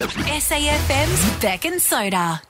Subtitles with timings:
[0.00, 2.40] SAFM's Bec and Soda.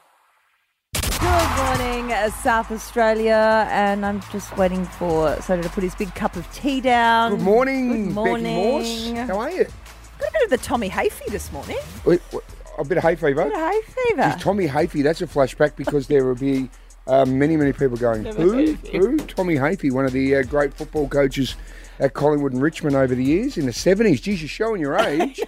[0.92, 6.14] Good morning, uh, South Australia, and I'm just waiting for Soda to put his big
[6.14, 7.30] cup of tea down.
[7.30, 8.44] Good morning, Good morning.
[8.44, 9.28] Becky Morse.
[9.30, 9.64] How are you?
[9.64, 11.78] Got a bit of the Tommy Hafey this morning.
[12.04, 12.44] Wait, what,
[12.76, 13.44] a bit of hay fever.
[13.44, 14.36] Bit of hay fever.
[14.38, 16.68] Tommy Hafey, that's a flashback because there will be
[17.06, 18.74] um, many, many people going, who?
[18.74, 19.16] Who?
[19.16, 21.56] Tommy Hafey, one of the uh, great football coaches
[21.98, 24.20] at Collingwood and Richmond over the years in the 70s.
[24.20, 25.40] Geez, you're showing your age.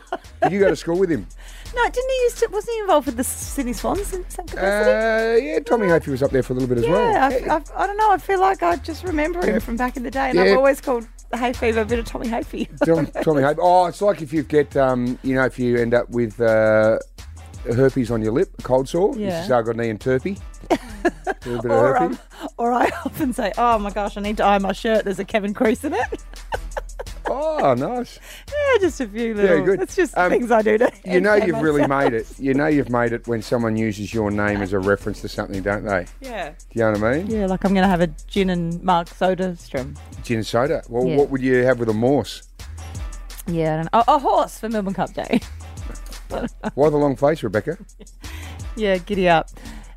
[0.43, 1.27] Did you go to school with him?
[1.75, 2.49] No, didn't he used to?
[2.51, 4.91] Wasn't he involved with the Sydney Swans in some capacity?
[4.91, 7.13] Uh, yeah, Tommy Hafey was up there for a little bit as well.
[7.13, 8.11] yeah, I, I, I don't know.
[8.11, 10.81] I feel like I just remember him from back in the day, and I've always
[10.81, 12.29] called the hay fever a bit of Tommy.
[12.29, 13.59] Tom, Tommy Hafey.
[13.61, 16.99] Oh, it's like if you get, um, you know, if you end up with uh,
[17.65, 19.15] herpes on your lip, a cold sore.
[19.17, 19.31] Yeah.
[19.31, 20.39] This is I got knee and turpy.
[20.71, 20.79] a
[21.45, 22.19] bit or, of um,
[22.59, 25.05] or I often say, "Oh my gosh, I need to iron my shirt.
[25.05, 26.25] There's a Kevin Crease in it."
[27.33, 28.19] Oh, nice.
[28.49, 29.59] yeah, just a few little.
[29.61, 29.81] Yeah, good.
[29.83, 30.91] It's just Um, things I do to.
[31.05, 32.27] You know you've really made it.
[32.41, 35.63] You know you've made it when someone uses your name as a reference to something,
[35.63, 36.07] don't they?
[36.21, 36.49] Yeah.
[36.49, 37.27] Do you know what I mean?
[37.29, 39.95] Yeah, like I'm going to have a gin and Mark soda strum.
[40.25, 40.83] Gin and soda.
[40.89, 41.19] Well, Yeah.
[41.19, 42.49] what would you have with a Morse?
[43.47, 44.05] Yeah, I don't know.
[44.09, 45.41] Oh, a horse for Melbourne Cup Day.
[46.75, 47.79] Why the long face, Rebecca?
[48.77, 49.51] yeah, giddy up.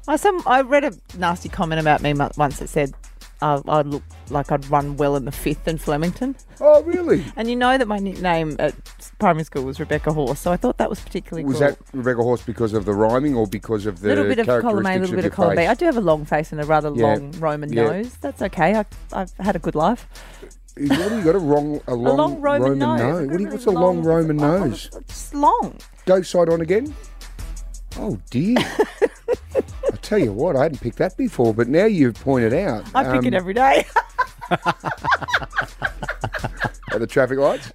[0.08, 2.94] I some I read a nasty comment about me once that said
[3.42, 7.26] uh, I'd look like I'd run well in the fifth in Flemington, Oh, really?
[7.36, 8.74] and you know that my nickname at
[9.20, 11.68] primary school was Rebecca Horse, so I thought that was particularly Was cool.
[11.68, 14.62] that Rebecca Horse because of the rhyming or because of the a little bit of
[14.62, 15.66] column A, a little bit of column B.
[15.66, 17.06] I do have a long face and a rather Yeah.
[17.06, 17.84] long Roman Yeah.
[17.84, 18.16] nose.
[18.22, 18.76] That's okay.
[18.76, 20.08] I, I've had a good life.
[20.78, 21.36] What do you got?
[21.36, 23.28] A wrong, a long, a long Roman, nose.
[23.28, 24.90] What do you, what's a long Roman oh, nose?
[25.02, 25.78] It's long.
[26.06, 26.94] Go side on again.
[27.98, 28.58] Oh dear.
[28.60, 32.84] I tell you what, I hadn't picked that before, but now you've pointed out.
[32.96, 33.86] I pick it um, every day.
[36.94, 37.72] at the traffic lights.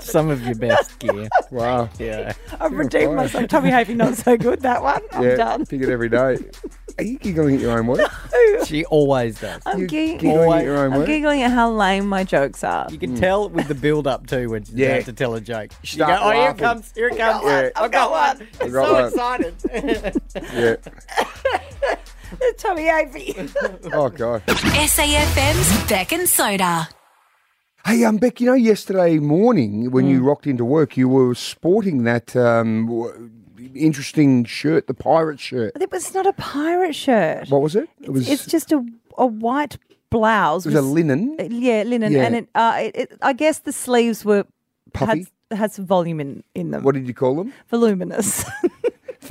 [0.10, 1.28] Some of your best gear.
[1.50, 1.88] Wow.
[1.98, 2.32] Yeah.
[2.58, 3.48] I've redeemed myself.
[3.48, 4.60] Tommy Hafey not so good.
[4.60, 5.02] That one.
[5.12, 5.66] I'm yeah, done.
[5.66, 6.38] pick it every day.
[7.00, 8.00] Are you giggling at your own work?
[8.66, 9.62] She always does.
[9.64, 11.06] I'm, You gig- giggling at your own I'm work?
[11.06, 12.86] giggling at how lame my jokes are.
[12.90, 14.88] You can tell with the build up too when she's Yeah.
[14.96, 15.70] about to tell a joke.
[15.82, 16.58] You Start go, oh, here it laughing.
[16.58, 17.44] comes, here it comes.
[17.44, 17.70] Yeah.
[17.74, 18.48] I've got one.
[18.60, 19.44] I I'm got so one.
[19.44, 20.22] excited.
[20.52, 20.76] Yeah.
[22.58, 23.50] Tommy Hafey.
[23.92, 24.42] Oh god.
[24.46, 26.88] SAFM's Bec and Soda.
[27.86, 28.40] Hey, um, Bec.
[28.40, 30.10] You know, yesterday morning when Mm.
[30.10, 33.30] you rocked into work, you were sporting that um, w-
[33.74, 35.72] interesting shirt, the pirate shirt.
[35.80, 37.48] it was not a pirate shirt.
[37.48, 37.88] What was it?
[38.02, 38.28] It was.
[38.28, 38.84] it's just a,
[39.18, 39.76] a white
[40.10, 40.66] blouse.
[40.66, 41.36] it was a linen.
[41.50, 42.24] Yeah, linen, Yeah.
[42.24, 43.18] and it, uh, it, it.
[43.22, 44.44] I guess the sleeves were
[44.92, 45.26] Puffy?
[45.50, 46.82] had, had some volume in, in them.
[46.82, 47.52] What did you call them?
[47.70, 48.44] Voluminous.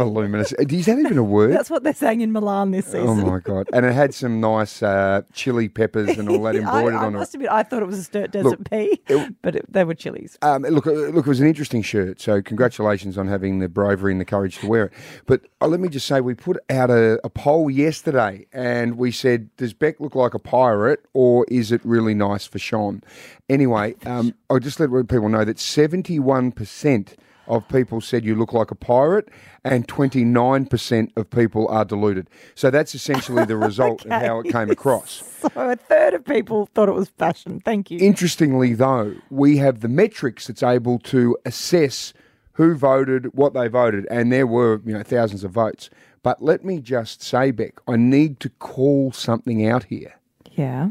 [0.04, 0.54] Voluminous.
[0.54, 1.52] Is that even a word?
[1.54, 3.02] That's what they're saying in Milan this season.
[3.08, 3.68] Oh my god!
[3.74, 7.34] And it had some nice uh, chili peppers and all that embroidered I on must
[7.34, 7.38] it.
[7.38, 9.94] admit, I thought it was a Sturt Desert Look, pea, it- but it, they were
[9.94, 10.38] chilies.
[10.42, 12.22] Um, look, uh, look, it was an interesting shirt.
[12.22, 14.94] So congratulations on having the bravery and the courage to wear it.
[15.26, 19.12] But uh, let me just say, we put out a, a poll yesterday, and we
[19.12, 23.04] said, "Does Bec look like a pirate, or is it really nice for Sean?"
[23.50, 27.16] Anyway, um, I'll just let people know that seventy-one percent
[27.50, 29.30] of people said you look like a pirate,
[29.64, 32.30] and twenty-nine percent of people are deluded.
[32.56, 35.24] So that's essentially the result of how it came across.
[35.40, 37.62] So a third of people thought it was fashion.
[37.62, 37.98] Thank you.
[38.00, 42.12] Interestingly, though, we have the metrics that's able to assess
[42.54, 45.90] who voted, what they voted, and there were you know thousands of votes.
[46.24, 50.14] But let me just say, Bec, I need to call something out here.
[50.52, 50.90] yeah,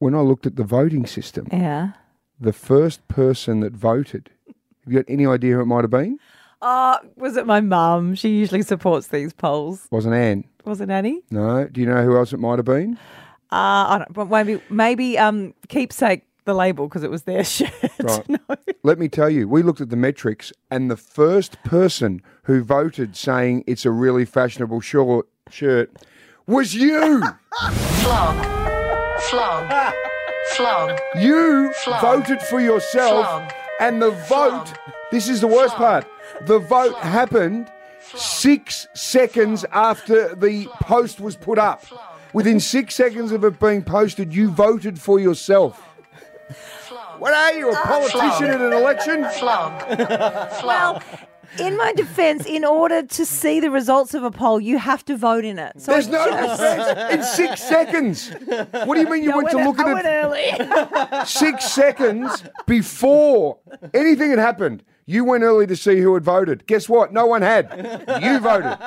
[0.00, 1.92] When I looked at the voting system, yeah.
[2.40, 4.30] the first person that voted,
[4.84, 6.18] have you got any idea who it might have been?
[6.60, 8.14] Uh, was it my mum?
[8.14, 9.88] She usually supports these polls.
[9.90, 10.44] Wasn't Anne?
[10.64, 11.22] Was it Annie?
[11.30, 11.66] No.
[11.66, 12.96] Do you know who else it might have been?
[13.50, 13.56] Uh,
[13.88, 17.70] I don't, but maybe maybe um keepsake the label because it was their shirt.
[18.00, 18.28] Right.
[18.28, 18.38] no.
[18.84, 23.16] Let me tell you, we looked at the metrics, and the first person who voted
[23.16, 25.90] saying it's a really fashionable short shirt
[26.46, 27.20] was you.
[28.02, 28.44] Flog.
[29.22, 29.94] Flog.
[30.56, 30.98] Flog.
[31.20, 32.00] You Flog.
[32.02, 33.52] voted for yourself, Flog.
[33.82, 34.72] And the vote.
[35.10, 36.06] This is the worst part.
[36.42, 37.70] The vote happened
[38.14, 41.84] six seconds after the post was put up.
[42.32, 45.80] Within six seconds of it being posted, you voted for yourself.
[47.18, 49.26] What are you, a politician in an election?
[49.30, 49.72] Flog.
[50.64, 51.02] Well,
[51.58, 55.16] in my defence, in order to see the results of a poll, you have to
[55.16, 55.80] vote in it.
[55.80, 58.30] So There's no defense in six seconds.
[58.84, 61.24] What do you mean you I went to look I at went it early.
[61.26, 63.58] six seconds before
[63.94, 64.82] anything had happened?
[65.04, 66.64] You went early to see who had voted.
[66.68, 67.12] Guess what?
[67.12, 67.68] No one had.
[68.22, 68.78] You voted.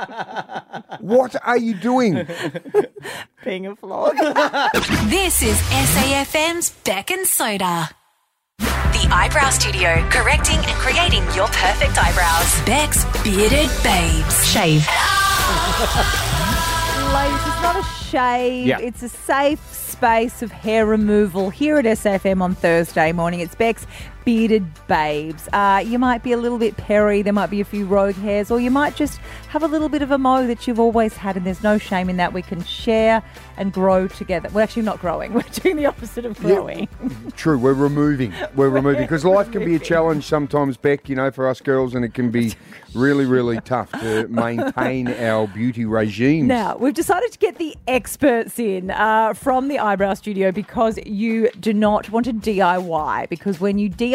[1.02, 2.26] What are you doing?
[3.44, 4.16] Being a flog.
[5.10, 7.90] This is SAFM's Bec and Soda.
[8.96, 12.66] The the Eyebrow Studio, correcting and creating your perfect eyebrows.
[12.66, 14.48] Bec's Bearded Babes.
[14.48, 14.88] Shave.
[17.14, 18.68] Ladies, it's not a shave.
[18.68, 18.80] Yeah.
[18.80, 23.42] It's a safe space of hair removal here at SFM on Thursday morning.
[23.42, 23.86] It's Bec's
[24.26, 25.48] Bearded Babes.
[25.54, 28.50] Uh, you might be a little bit perry, there might be a few rogue hairs,
[28.50, 29.20] or you might just
[29.50, 32.10] have a little bit of a mo that you've always had, and there's no shame
[32.10, 32.34] in that.
[32.34, 33.24] We can share
[33.56, 34.50] and grow together.
[34.52, 36.90] We're actually not growing, we're doing the opposite of growing.
[37.36, 38.34] True, we're removing.
[38.56, 41.10] We're removing because life can be a challenge sometimes, Bec.
[41.10, 42.54] You know, for us girls, and it can be
[42.94, 46.48] really, really tough to maintain our beauty regime.
[46.48, 51.50] Now, we've decided to get the experts in uh, from the Eyebrow Studio because you
[51.60, 53.30] do not want to DIY.
[53.30, 54.15] Because when you DIY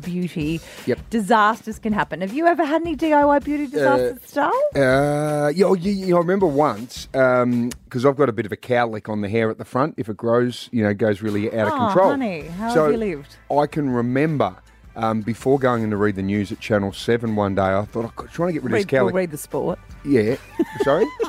[0.00, 0.98] beauty, Yep.
[1.10, 2.20] disasters can happen.
[2.20, 4.52] Have you ever had any DIY beauty disasters, Star?
[4.74, 8.52] Uh, yeah, oh, you, you know, I remember once because I've got a bit of
[8.52, 9.94] a cowlick on the hair at the front.
[9.96, 12.10] If it grows, you know, goes really out of Oh, control.
[12.10, 13.36] honey, how so have you lived?
[13.50, 14.56] I can remember
[14.94, 17.62] um, before going in to read the news at Channel Seven one day.
[17.62, 19.04] I thought I'm trying to get rid of this cowlick.
[19.06, 19.78] we'll read the sport.
[20.04, 20.36] Yeah,
[20.82, 21.04] sorry.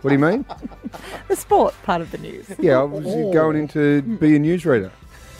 [0.00, 0.44] what do you mean?
[1.28, 2.46] The sport part of the news.
[2.58, 4.90] Yeah, I was going in to be a newsreader.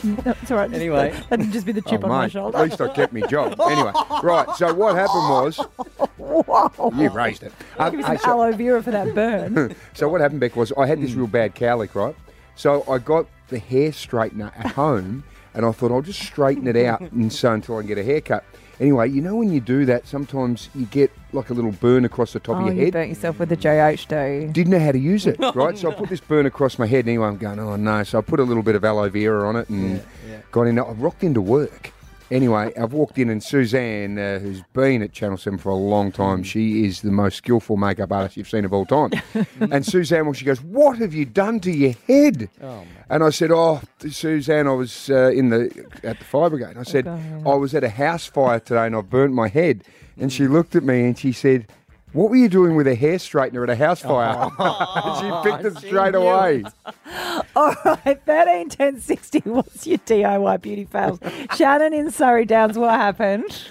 [0.25, 0.71] No, it's all right.
[0.71, 1.15] just- Anyway.
[1.31, 2.59] That'd just be the chip oh, on my shoulder.
[2.59, 3.59] At least I kept my job.
[3.61, 3.93] Anyway,
[4.23, 4.49] right.
[4.57, 5.57] So what happened was
[6.19, 6.93] Whoa.
[6.95, 7.53] you raised it.
[7.79, 9.75] Um, Give me hey, some so- aloe vera for that burn.
[9.95, 12.15] So what happened, Bec, was I had this real bad cowlick, right?
[12.57, 15.25] So I got the hair straightener at home,
[15.55, 18.05] and I thought I'll just straighten it out and so until I can get a
[18.05, 18.45] haircut.
[18.81, 22.33] Anyway, you know when you do that, sometimes you get like a little burn across
[22.33, 22.93] the top oh, of your you head.
[22.93, 24.53] burnt yourself with a JH, do?
[24.53, 25.77] Didn't know how to use it, right?
[25.79, 28.03] So I put this burn across my head, and anyway, I'm going, oh no.
[28.03, 30.41] So I put a little bit of aloe vera on it and yeah.
[30.51, 30.79] got in.
[30.79, 31.94] I rocked into work.
[32.35, 36.11] Anyway, I've walked in, and Suzanne, uh, who's been at Channel 7 for a long
[36.11, 39.13] time, she is the most skillful makeup artist you've seen of all time.
[39.61, 42.51] and Suzanne, well, she goes, What have you done to your head?
[42.61, 42.83] Oh.
[43.09, 46.81] And I said, "Oh, Suzanne, I was uh, in the at the fire brigade." And
[46.81, 47.47] I said, God.
[47.47, 49.85] "I was at a house fire today, and I burnt my head."
[50.19, 51.69] And she looked at me and she said,
[52.15, 54.49] "What were you doing with a hair straightener at a house fire?"
[55.21, 56.65] she picked it straight knew away.
[57.55, 59.41] All right, 13 10 60.
[59.41, 61.19] What's your DIY beauty fails?
[61.57, 63.69] Shannon in Surrey Downs, what happened?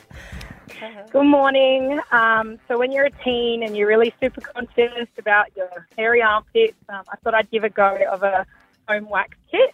[1.11, 1.99] Good morning.
[2.11, 6.75] Um, so when you're a teen and you're really super conscious about your hairy armpits,
[6.89, 8.45] um, I thought I'd give a go of a
[8.89, 9.73] home wax kit.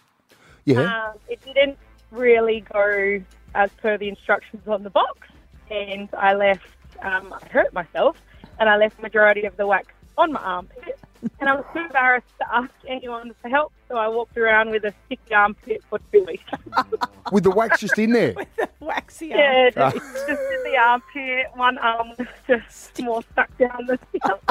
[0.64, 1.08] Yeah.
[1.08, 1.78] Um, it didn't
[2.10, 3.20] really go
[3.54, 5.28] as per the instructions on the box,
[5.70, 6.66] and I left.
[7.02, 8.16] Um, I hurt myself,
[8.60, 10.98] and I left the majority of the wax on my armpit.
[11.38, 14.84] And I was too embarrassed to ask anyone for help, so I walked around with
[14.84, 16.44] a sticky armpit for two weeks.
[17.32, 18.32] With the wax just in there.
[18.34, 19.92] with the Waxy Yeah, arm.
[19.92, 21.46] just, just in the armpit.
[21.54, 24.42] One arm was just more stuck down the scalp.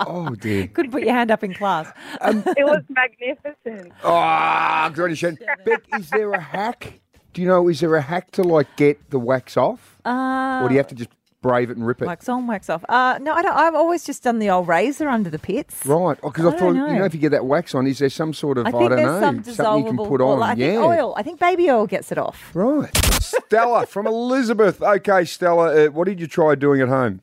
[0.00, 0.66] Oh dear.
[0.68, 1.92] Couldn't put your hand up in class.
[2.22, 3.92] It was magnificent.
[4.02, 7.00] Ah, good on you, Bec, is there a hack?
[7.34, 7.68] Do you know?
[7.68, 10.88] Is there a hack to like get the wax off, Uh, or do you have
[10.88, 11.10] to just
[11.44, 12.06] brave it and rip it?
[12.06, 12.84] wax on, wax off.
[12.88, 15.84] Uh, no, I don't, I've always just done the old razor under the pits.
[15.86, 16.98] Right, because I I, don't thought you know.
[16.98, 18.90] know if you get that wax on, is there some sort of I I, think
[18.90, 20.38] don't there's know some something you can put on?
[20.38, 20.42] oil.
[20.42, 21.14] I yeah, think oil.
[21.16, 22.50] I think baby oil gets it off.
[22.54, 22.90] Right.
[23.22, 24.82] Stella from Elizabeth.
[24.82, 27.20] Okay, Stella, uh, what did you try doing at home?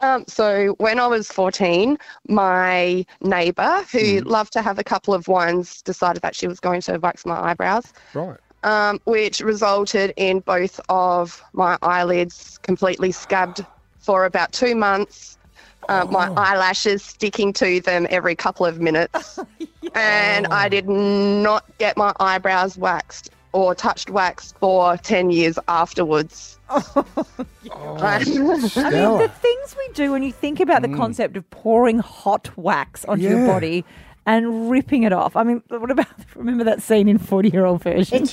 [0.00, 4.28] Um, so when I was 14, my neighbour, who Mm-hmm.
[4.28, 7.36] loved to have a couple of wines, decided that she was going to wax my
[7.50, 8.38] eyebrows, Right.
[8.62, 13.64] Um, which resulted in both of my eyelids completely scabbed
[14.00, 15.36] for about two months.
[15.88, 16.34] Uh, My Oh.
[16.36, 19.38] eyelashes sticking to them every couple of minutes,
[19.94, 26.58] and I did not get my eyebrows waxed or touched wax for ten years afterwards.
[26.68, 28.46] I mean,
[29.18, 33.24] the things we do when you think about the concept of pouring hot wax onto
[33.24, 33.84] your body
[34.28, 35.34] and ripping it off.
[35.36, 36.06] I mean, what about
[36.36, 38.28] remember that scene in Forty Year Old Virgin?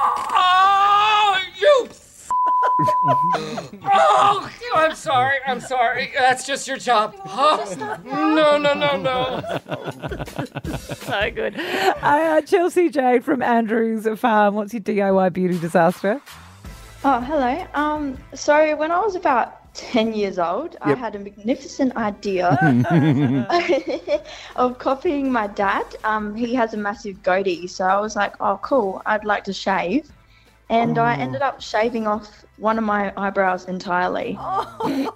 [0.00, 1.88] Oh, you!
[3.84, 5.38] oh, I'm sorry.
[5.44, 6.12] I'm sorry.
[6.16, 7.16] That's just your job.
[7.26, 9.42] Oh, no, no, no, no.
[10.76, 11.58] so good.
[11.58, 14.54] Uh, Chelsea Jade from Andrews Farm.
[14.54, 16.20] What's your DIY beauty disaster?
[17.04, 17.66] Oh, hello.
[17.74, 22.58] Um, so when I was about 10 years old, I had a magnificent idea
[24.56, 25.84] of copying my dad.
[26.04, 29.52] Um, he has a massive goatee, so I was like, oh, cool, I'd like to
[29.52, 30.10] shave.
[30.70, 34.38] And I ended up shaving off one of my eyebrows entirely.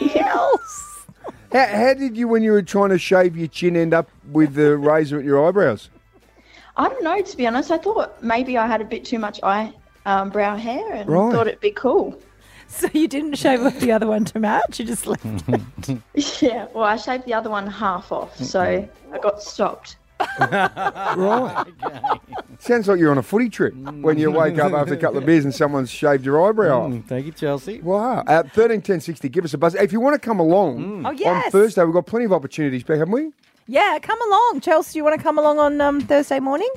[0.00, 1.06] Yes.
[1.52, 4.54] How, how did you, when you were trying to shave your chin, end up with
[4.54, 5.88] the razor at your eyebrows?
[6.76, 7.70] I don't know, to be honest.
[7.70, 9.72] I thought maybe I had a bit too much eye
[10.06, 11.30] um, brow hair and Right.
[11.30, 12.20] thought it'd be cool.
[12.80, 14.80] So you didn't shave off the other one to match?
[14.80, 15.24] You just left.
[16.42, 19.96] Yeah, well, I shaved the other one half off, so I got stopped.
[20.40, 21.66] Right.
[22.58, 25.26] Sounds like you're on a footy trip when you wake up after a couple of
[25.26, 26.90] beers and someone's shaved your eyebrow off.
[26.92, 27.80] Mm, thank you, Chelsea.
[27.80, 28.20] Wow.
[28.26, 29.74] Uh, 13 10 60, give us a buzz.
[29.74, 31.46] If you want to come along Oh, yes.
[31.46, 31.50] on.
[31.50, 33.30] Thursday, we've got plenty of opportunities, Bec, haven't we?
[33.66, 34.60] Yeah, come along.
[34.62, 36.68] Chelsea, you want to come along on um, Thursday morning?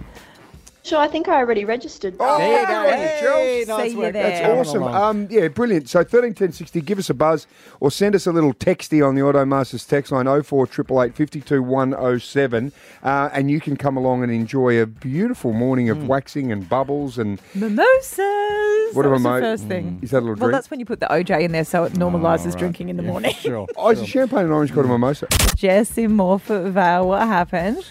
[0.88, 2.16] Sure, I think I already registered.
[2.20, 2.74] Oh, There you go.
[2.74, 3.68] good on Hey, Chels.
[3.68, 4.14] nice See you there.
[4.14, 4.84] That's awesome.
[4.84, 5.90] Um, yeah, brilliant.
[5.90, 7.46] So 13 10 60, give us a buzz
[7.82, 12.72] or send us a little texty on the Automasters text line 04 888 52 107
[13.04, 15.92] uh, and you can come along and enjoy a beautiful morning Hmm.
[16.04, 18.18] of waxing and bubbles and Mimosas.
[18.94, 20.00] What that a was the first thing.
[20.02, 20.52] is that a little Well, drink?
[20.54, 23.34] that's when you put the OJ in there, so it normalises drinking in the morning.
[23.48, 23.68] Sure.
[23.76, 25.28] Oh, is it champagne and orange called a mimosa?
[25.56, 27.84] Jess in Morphett Vale, what happened?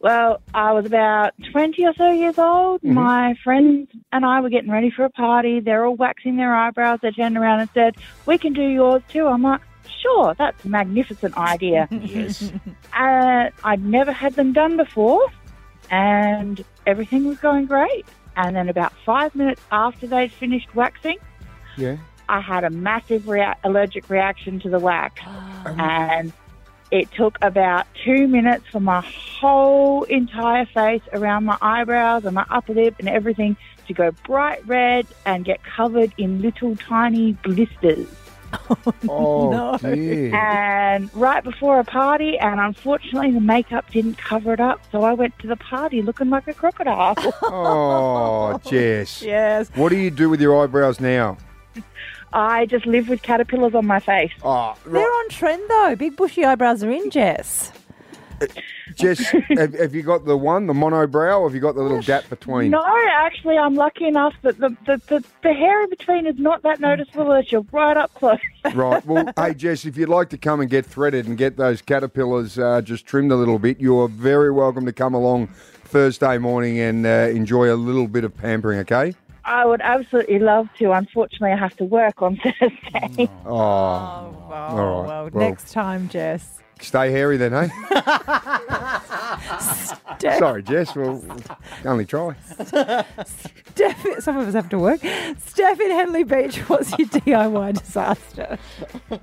[0.00, 2.82] Well, I was about 20 or so years old.
[2.84, 5.60] My friends and I were getting ready for a party.
[5.60, 7.00] They're all waxing their eyebrows.
[7.02, 9.26] They turned around and said, We can do yours too.
[9.26, 9.60] I'm like,
[10.02, 11.88] Sure, that's a magnificent idea.
[12.06, 12.52] Yes.
[12.92, 15.26] uh, I'd never had them done before,
[15.90, 18.04] and everything was going great.
[18.36, 21.16] And then, about five minutes after they'd finished waxing,
[21.76, 21.96] Yeah.
[22.28, 25.20] I had a massive rea- allergic reaction to the wax.
[25.64, 26.32] and
[26.90, 32.44] it took about two minutes for my whole entire face around my eyebrows and my
[32.50, 33.56] upper lip and everything
[33.88, 38.06] to go bright red and get covered in little tiny blisters.
[38.70, 39.76] Oh, oh, No.
[39.94, 40.34] dear.
[40.34, 45.12] And right before a party, and unfortunately the makeup didn't cover it up, so I
[45.12, 47.14] went to the party looking like a crocodile.
[47.42, 49.20] Oh, Jess.
[49.26, 49.68] Yes.
[49.74, 51.36] What do you do with your eyebrows now?
[52.36, 54.30] I just live with caterpillars on my face.
[54.42, 55.22] Oh, They're right.
[55.24, 55.96] on trend though.
[55.96, 57.72] Big bushy eyebrows are in, Jess.
[58.94, 62.02] Jess, have, have you got the one, the monobrow, or have you got the little
[62.02, 62.72] gap between?
[62.72, 66.62] No, actually, I'm lucky enough that the, the, the, the hair in between is not
[66.62, 68.38] that noticeable as you're right up close.
[68.74, 69.04] Right.
[69.06, 72.58] Well, hey, Jess, if you'd like to come and get threaded and get those caterpillars
[72.58, 75.46] uh, just trimmed a little bit, you're very welcome to come along
[75.84, 79.14] Thursday morning and uh, enjoy a little bit of pampering, okay?
[79.46, 80.90] I would absolutely love to.
[80.92, 83.28] Unfortunately, I have to work on Thursday.
[83.46, 85.48] Oh, Oh, All right, well, well.
[85.48, 86.60] next time, Jess.
[86.80, 87.68] stay hairy then, eh?
[90.18, 90.94] Steph, Sorry, Jess.
[90.94, 91.24] We'll
[91.84, 92.34] only try.
[92.44, 95.00] Steph, some of us have to work.
[95.38, 98.58] Steph in Henley Beach, what's your DIY disaster?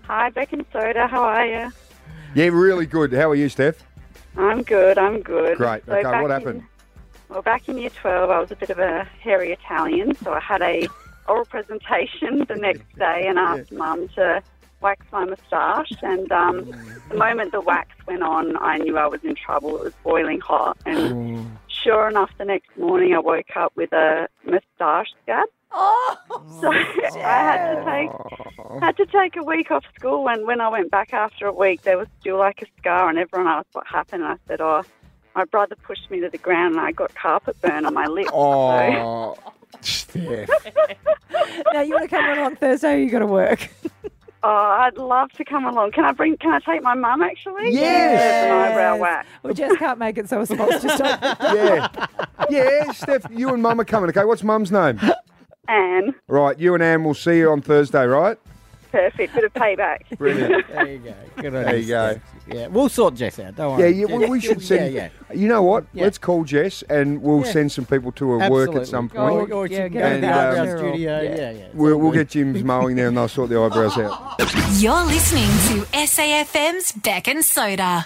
[0.03, 1.08] Hi, Bec and Soda.
[1.08, 1.72] How are you?
[2.36, 3.12] Yeah, really good.
[3.13, 3.84] How are you, Steph?
[4.38, 4.98] I'm good.
[4.98, 5.58] I'm good.
[5.58, 5.86] Great.
[5.86, 6.63] So Okay, back what in- happened?
[7.34, 10.40] Well, back in year 12, I was a bit of a hairy Italian, so I
[10.40, 10.88] had a
[11.28, 14.42] oral presentation the next day and asked Mum to
[14.82, 15.92] wax my moustache.
[16.04, 16.72] And um,
[17.10, 19.78] the moment the wax went on, I knew I was in trouble.
[19.78, 20.78] It was boiling hot.
[20.86, 25.48] And sure enough, the next morning I woke up with a moustache scab.
[25.72, 26.18] Oh,
[26.62, 30.30] So I had to take had to take a week off school.
[30.30, 33.18] And when I went back after a week, there was still like a scar, and
[33.18, 34.24] everyone asked what happened.
[34.24, 34.84] And I said, "Oh,
[35.36, 38.28] my brother pushed me to the ground, and I got carpet burn on my lip."
[38.28, 39.38] So, Oh,
[39.82, 40.50] Steph.
[41.74, 43.70] now you want to come on on Thursday or you got to work?
[44.44, 44.50] oh,
[44.80, 45.92] I'd love to come along.
[45.92, 46.38] Can I bring?
[46.38, 47.72] Can I take my mum actually?
[47.74, 48.46] Yes.
[48.46, 49.28] An eyebrow wax.
[49.42, 51.22] Well, Jess can't make it, so we're supposed to stop.
[51.42, 51.88] Yeah.
[52.50, 54.25] Yeah, Steph, you and Mum are coming, okay?
[54.25, 55.00] What's Mum's name?
[55.70, 58.38] Anne, Right, you and Anne will see you on Thursday, right?
[58.93, 59.33] Perfect.
[59.33, 60.01] Bit of payback.
[60.19, 60.67] Brilliant.
[60.67, 61.15] There you go.
[61.38, 62.21] Good on There you, you go.
[62.47, 63.55] Yeah, we'll sort Jess out.
[63.55, 63.91] Don't worry.
[63.91, 64.93] yeah well, we should send.
[64.93, 65.35] Yeah, yeah.
[65.35, 65.85] You know what?
[65.93, 66.03] Yeah.
[66.03, 67.51] Let's call Jess and we'll Yeah.
[67.53, 68.73] send some people to her Absolutely.
[68.75, 69.51] work at some point.
[69.51, 71.21] or Yeah, get go her the down eyebrow studio.
[71.21, 71.35] yeah.
[71.35, 71.67] Yeah, yeah.
[71.73, 74.35] We'll, we'll get Jim's mowing there and they'll sort the eyebrows out.
[74.79, 75.47] You're listening
[75.81, 78.05] to SAFM's Bec and Soda.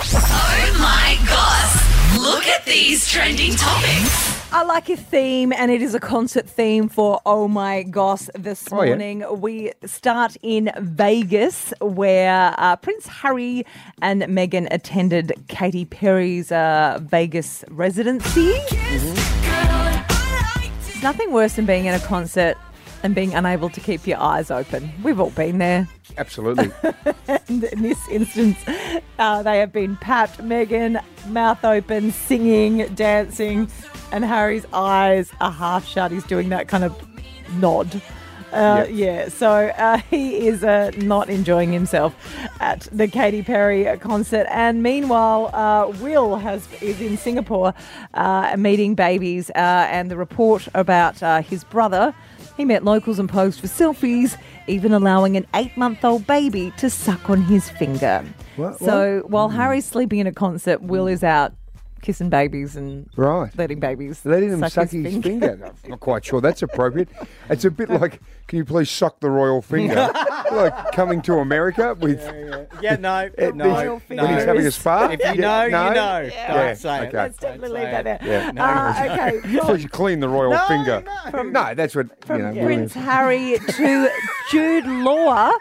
[0.00, 2.18] Oh my gosh.
[2.18, 4.37] Look at these trending topics.
[4.50, 8.66] I like a theme, and it is a concert theme for Oh My Gosh this
[8.72, 8.88] Oh, yeah.
[8.88, 9.40] morning.
[9.40, 13.66] We start in Vegas, where uh, Prince Harry
[14.00, 18.54] and Meghan attended Katy Perry's uh, Vegas residency.
[18.70, 19.04] There's
[21.02, 22.56] nothing worse than being in a concert
[23.02, 24.90] and being unable to keep your eyes open.
[25.02, 25.86] We've all been there.
[26.16, 26.70] Absolutely.
[27.50, 28.58] And in this instance,
[29.18, 30.36] uh, they have been papped.
[30.38, 33.70] Meghan, mouth open, singing, dancing,
[34.12, 36.10] and Harry's eyes are half shut.
[36.10, 36.94] He's doing that kind of
[37.60, 38.00] nod.
[38.50, 38.88] Uh, Yep.
[38.92, 42.14] Yeah, so uh, he is uh, not enjoying himself
[42.60, 44.46] at the Katy Perry concert.
[44.50, 47.74] And meanwhile, uh, Will has is in Singapore
[48.14, 49.50] uh, meeting babies.
[49.50, 49.58] Uh,
[49.90, 52.14] and the report about uh, his brother,
[52.56, 57.42] he met locals and posed for selfies, even allowing an eight-month-old baby to suck on
[57.42, 58.24] his finger.
[58.56, 61.52] What- so while Harry's sleeping in a concert, Will is out
[62.02, 63.50] kissing babies and Right.
[63.56, 65.48] letting babies Letting suck, suck his, his, finger.
[65.50, 65.72] finger.
[65.84, 67.08] I'm not quite sure that's appropriate.
[67.50, 69.94] It's a bit like, can you please suck the royal finger?
[70.52, 72.20] like coming to America with.
[72.82, 74.26] Yeah, no, Eh, no, when no.
[74.26, 75.08] he's having a spa?
[75.10, 75.88] If you Yeah, know, no?
[75.88, 76.20] you know.
[76.32, 77.08] Yeah, Don't say it.
[77.08, 77.16] okay.
[77.18, 78.20] Let's definitely leave that it.
[78.22, 78.42] there.
[78.44, 78.50] Yeah.
[78.52, 78.64] No.
[78.64, 79.58] Uh, okay.
[79.60, 81.04] Please clean the royal No, finger.
[81.32, 81.42] no.
[81.42, 82.52] No, that's what, you know.
[82.64, 84.10] Prince Harry to
[84.50, 85.52] Jude Law,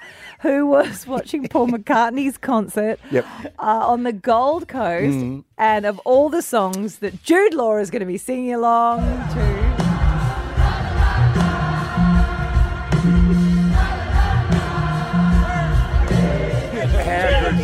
[0.42, 3.26] who was watching Paul McCartney's concert Yep.
[3.60, 5.18] uh, on the Gold Coast.
[5.18, 5.44] Mm.
[5.58, 9.02] And of all the songs that Jude Law is going to be singing along
[9.34, 9.67] to.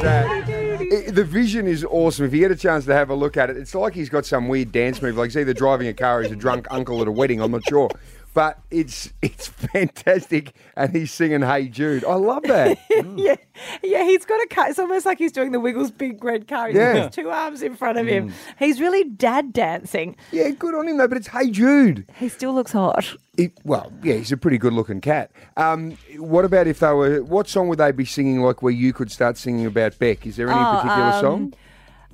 [0.03, 0.25] That?
[0.29, 2.25] I- The vision is awesome.
[2.25, 4.25] If you get a chance to have a look at it, it's like he's got
[4.25, 5.17] some weird dance move.
[5.17, 7.41] Like he's either driving a car or he's a drunk uncle at a wedding.
[7.41, 7.89] I'm not sure.
[8.33, 9.47] But it's it's
[9.93, 12.79] fantastic, and he's singing "Hey Jude." I love that.
[13.15, 13.35] yeah,
[13.83, 14.69] yeah, he's got a car.
[14.69, 16.67] It's almost like he's doing the Wiggles big red car.
[16.67, 16.93] He's Yeah.
[16.93, 18.33] got his two arms in front of him.
[18.57, 20.15] He's really dad dancing.
[20.31, 21.07] yeah, good on him though.
[21.07, 23.15] But it's "Hey Jude." He still looks hot.
[23.37, 25.31] It, well, yeah, he's a pretty good-looking cat.
[25.57, 27.23] Um, what about if they were?
[27.23, 28.41] What song would they be singing?
[28.41, 30.25] Like where you could start singing about Bec?
[30.25, 31.53] Is there any Oh, particular um, song?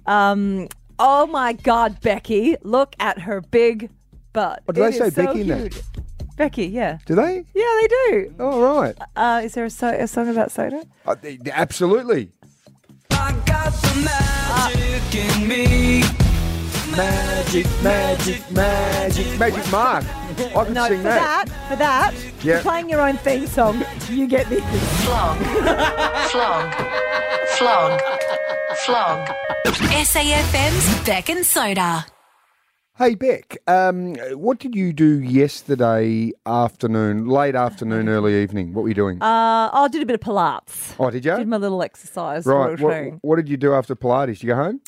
[0.05, 3.89] Um, oh my God, Becky, look at her big
[4.33, 4.63] butt.
[4.67, 5.81] Oh, do they say so Becky in that?
[6.39, 6.51] Huge.
[6.51, 6.97] Becky, yeah.
[7.05, 7.45] Do they?
[7.53, 8.33] Yeah, they do.
[8.39, 8.95] All right.
[9.15, 10.83] Uh, is there a, so- a song about soda?
[11.05, 12.31] Uh, they- they- absolutely.
[13.11, 16.01] Magic, in me.
[16.95, 20.03] magic, magic, magic magic Mark.
[20.05, 21.47] I can No, sing for that.
[21.47, 22.57] that, for that, Yeah.
[22.57, 24.63] for playing your own theme song, you get this.
[25.05, 25.37] Flog.
[26.31, 26.73] Flog.
[27.57, 28.01] Flog.
[28.85, 29.29] Flog.
[29.65, 32.05] SAFM's Bec and Soda.
[32.99, 38.73] Hey Bec, um, what did you do yesterday afternoon, late afternoon, early evening?
[38.73, 39.21] What were you doing?
[39.21, 40.95] Uh, I did a bit of Pilates.
[40.99, 41.37] oh, did you?
[41.37, 42.77] Did my little exercise right.
[42.77, 44.33] What, what did you do after Pilates?
[44.33, 44.81] Did you go home?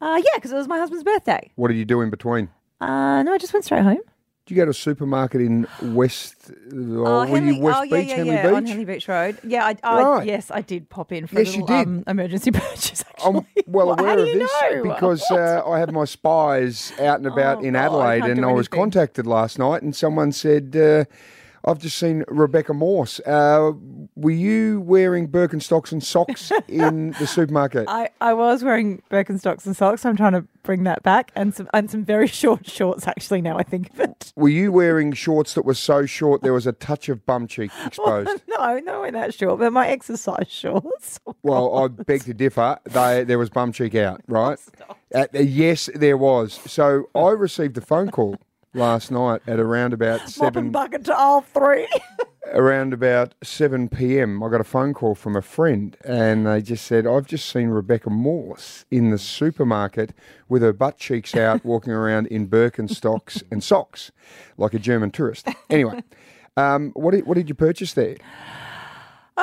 [0.00, 1.50] Uh, yeah, because it was my husband's birthday.
[1.56, 2.48] What did you do in between?
[2.80, 4.00] Uh, no, I just went straight home.
[4.44, 6.50] Did you go to a supermarket in West?
[6.50, 8.52] Uh, were Henley, West oh, yeah, Beach, yeah, Henley yeah, Beach?
[8.56, 9.38] on Henley Beach Road.
[9.44, 10.26] Yeah, I, I Right.
[10.26, 11.76] yes, I did pop in for Yes, a little.
[11.76, 13.04] Um, emergency purchase.
[13.08, 14.82] Actually, I'm well aware of this know?
[14.82, 18.44] because uh, I have my spies out and about Oh, in I Adelaide, can't and
[18.44, 21.04] I was contacted last night, and someone said, uh,
[21.64, 23.20] "I've just seen Rebecca Morse.
[23.20, 23.72] Uh,
[24.14, 29.76] were you wearing Birkenstocks and socks in the supermarket?" I, I was wearing Birkenstocks and
[29.76, 30.04] socks.
[30.04, 33.06] I'm trying to bring that back, and some and some very short shorts.
[33.06, 34.32] Actually, now I think of it.
[34.36, 37.70] Were you wearing shorts that were so short there was a touch of bum cheek
[37.86, 38.42] exposed?
[38.48, 41.20] no, no, in that short, but my exercise shorts.
[41.42, 42.78] Well, I beg to differ.
[42.84, 44.58] They, there was bum cheek out, right?
[45.14, 46.54] Uh, yes, there was.
[46.66, 48.36] So I received a phone call
[48.74, 51.88] last night at around about seven, bucket to all three.
[52.52, 54.42] around about seven p.m.
[54.42, 57.68] I got a phone call from a friend, and they just said, "I've just seen
[57.68, 60.12] Rebecca Morse in the supermarket
[60.48, 64.12] with her butt cheeks out, walking around in Birkenstocks and socks,
[64.56, 66.02] like a German tourist." Anyway,
[66.56, 68.16] um, what did, what did you purchase there?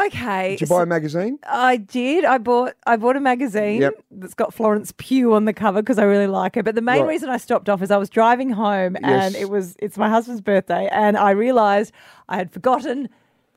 [0.08, 1.40] Okay, Did you buy a magazine?
[1.48, 2.26] I did.
[2.26, 3.94] I bought I bought a magazine Yep.
[4.12, 6.64] that's got Florence Pugh on the cover because I really like her.
[6.64, 7.10] But the main Right.
[7.10, 9.36] reason I stopped off is I was driving home and Yes.
[9.36, 11.92] it was it's my husband's birthday and I realised
[12.28, 13.10] I had forgotten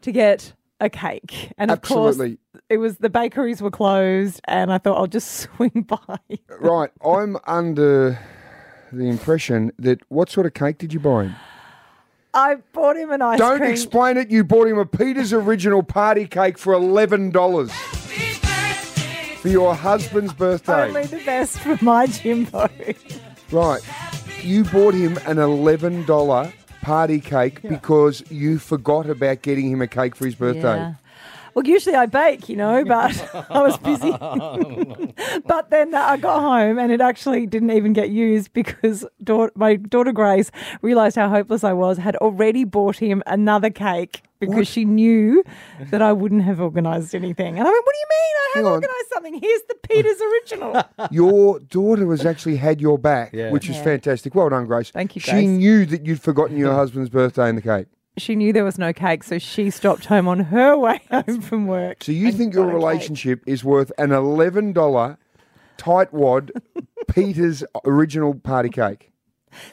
[0.03, 1.53] to get a cake.
[1.59, 2.37] And of Absolutely.
[2.53, 6.19] course it was the bakeries were closed and I thought I'll just swing by.
[6.61, 8.19] Right, I'm under
[8.93, 11.35] the impression that what sort of cake did you buy him?
[12.35, 13.47] I bought him an ice cake.
[13.47, 13.71] Don't cream.
[13.71, 14.31] explain it.
[14.31, 17.71] You bought him a Peter's original party cake for eleven dollars
[19.41, 20.89] for your husband's birthday.
[20.89, 22.69] Only the best for my Jimbo.
[23.51, 23.83] Right,
[24.43, 29.87] you bought him an eleven dollar party cake because you forgot about getting him a
[29.87, 30.77] cake for his birthday.
[30.77, 30.95] Yeah.
[31.55, 33.13] Well, usually I bake, you know, but
[33.51, 34.11] I was busy.
[35.47, 39.51] but then uh, I got home and it actually didn't even get used because daugh-
[39.55, 44.57] my daughter Grace realised how hopeless I was, had already bought him another cake because
[44.57, 44.67] What?
[44.67, 45.45] she knew
[45.91, 47.59] that I wouldn't have organised anything.
[47.59, 48.35] And I went, What do you mean?
[48.37, 49.35] I have Hang organised something.
[49.41, 50.83] Here's the Peters original.
[51.13, 53.51] Your daughter has actually had your back, Yeah.
[53.51, 53.85] which is Yeah.
[53.85, 54.35] fantastic.
[54.35, 54.91] Well done, Grace.
[54.91, 57.87] Thank you, She knew that you'd forgotten your husband's birthday and the cake.
[58.19, 61.67] She knew there was no cake, so she stopped home on her way home from
[61.67, 62.05] work.
[62.05, 62.75] So you think your got cake.
[62.83, 65.17] relationship is worth an eleven dollar
[65.79, 66.51] tightwad
[67.09, 69.09] Peter's original party cake?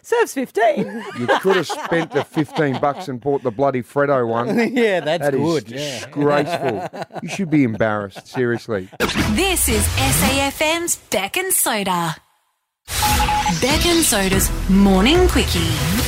[0.01, 1.03] Serves 15.
[1.19, 4.47] You could have spent the fifteen bucks and bought the bloody Freddo one.
[4.75, 5.69] yeah, that's That is good.
[5.71, 5.77] Yeah.
[6.05, 7.05] disgraceful.
[7.23, 8.89] You should be embarrassed, seriously.
[9.31, 12.15] This is SAFM's Bec and Soda.
[13.61, 15.59] Bec and Soda's Morning Quickie.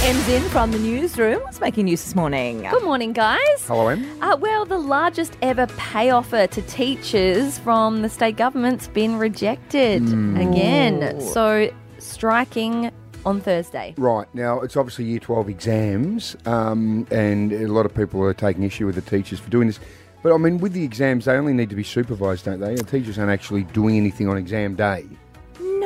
[0.04, 1.40] Em's in from the newsroom.
[1.44, 2.62] What's making news this morning?
[2.70, 3.40] Good morning, guys.
[3.68, 4.06] Hello, Em.
[4.22, 10.02] Uh, well, the largest ever pay offer to teachers from the state government's been rejected
[10.40, 11.22] again.
[11.22, 12.92] So, striking
[13.26, 13.94] on Thursday.
[13.98, 18.64] Right now, it's obviously Year Twelve exams, um, and a lot of people are taking
[18.64, 19.80] issue with the teachers for doing this.
[20.24, 22.76] But I mean, with the exams, they only need to be supervised, don't they?
[22.76, 25.06] The teachers aren't actually doing anything on exam day.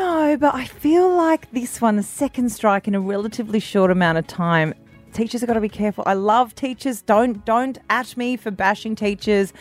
[0.05, 4.19] No, but I feel like this one, the second strike in a relatively short amount
[4.19, 4.75] of time,
[5.13, 6.03] teachers have got to be careful.
[6.05, 7.01] I love teachers.
[7.01, 9.51] Don't don't at me for bashing teachers.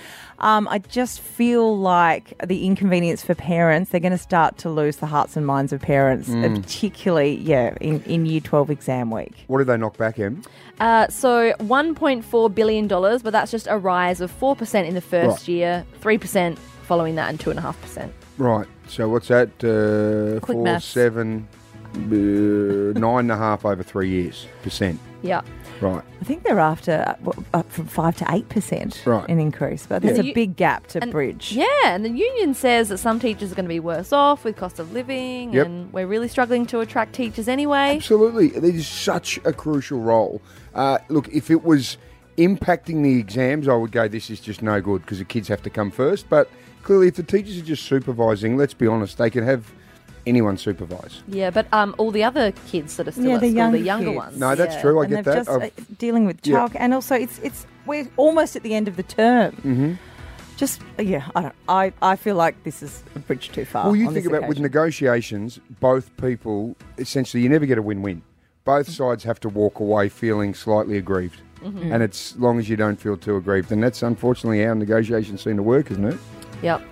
[0.41, 4.97] Um, I just feel like the inconvenience for parents, they're going to start to lose
[4.97, 6.61] the hearts and minds of parents, Mm.
[6.63, 9.45] particularly yeah in, in Year Twelve exam week.
[9.47, 10.45] What did they knock back, in?
[10.79, 15.49] Uh, so $1.4 billion, but that's just a rise of 4% in the first Right.
[15.49, 18.11] year, 3% following that, and 2.5%.
[18.39, 18.67] Right.
[18.89, 19.49] So what's that?
[19.63, 20.85] Uh, Quick four, maths.
[20.87, 21.49] seven,
[21.95, 24.99] uh, nine and a half over three years percent.
[25.23, 25.41] Yeah.
[25.81, 26.05] Right.
[26.21, 29.29] I think they're after uh, up from five to eight percent Right.
[29.29, 30.31] an increase, but there's Yeah.
[30.31, 31.53] a big gap to and- bridge.
[31.53, 34.57] Yeah, and the union says that some teachers are going to be worse off with
[34.57, 35.67] cost of living, Yep.
[35.67, 37.97] and we're really struggling to attract teachers anyway.
[37.97, 38.49] Absolutely.
[38.55, 40.41] It is such a crucial role.
[40.75, 41.97] Uh, look, if it was
[42.37, 45.63] impacting the exams, I would go, this is just no good because the kids have
[45.63, 46.29] to come first.
[46.29, 46.51] But
[46.83, 49.73] clearly, if the teachers are just supervising, let's be honest, they can have
[50.27, 51.23] anyone supervise.
[51.29, 53.73] Yeah, but um, all the other kids that are still Yeah, at the school, young
[53.73, 54.17] the younger kids.
[54.17, 54.39] ones.
[54.39, 54.99] No, that's true.
[55.01, 55.35] I and get that.
[55.37, 56.69] Just, uh, I've- dealing with Yeah.
[56.77, 59.53] and also it's it's we're almost at the end of the term.
[59.57, 59.93] Mm-hmm.
[60.57, 61.55] Just yeah, I don't.
[61.69, 63.87] I, I feel like this is a bridge too far.
[63.87, 67.83] Well, you on think this about with negotiations, both people essentially you never get a
[67.83, 68.23] win-win.
[68.65, 71.93] Both sides have to walk away feeling slightly aggrieved, Mhm.
[71.93, 75.43] and it's as long as you don't feel too aggrieved, and that's unfortunately how negotiations
[75.43, 76.19] seem to work, isn't it?
[76.63, 76.83] Yep.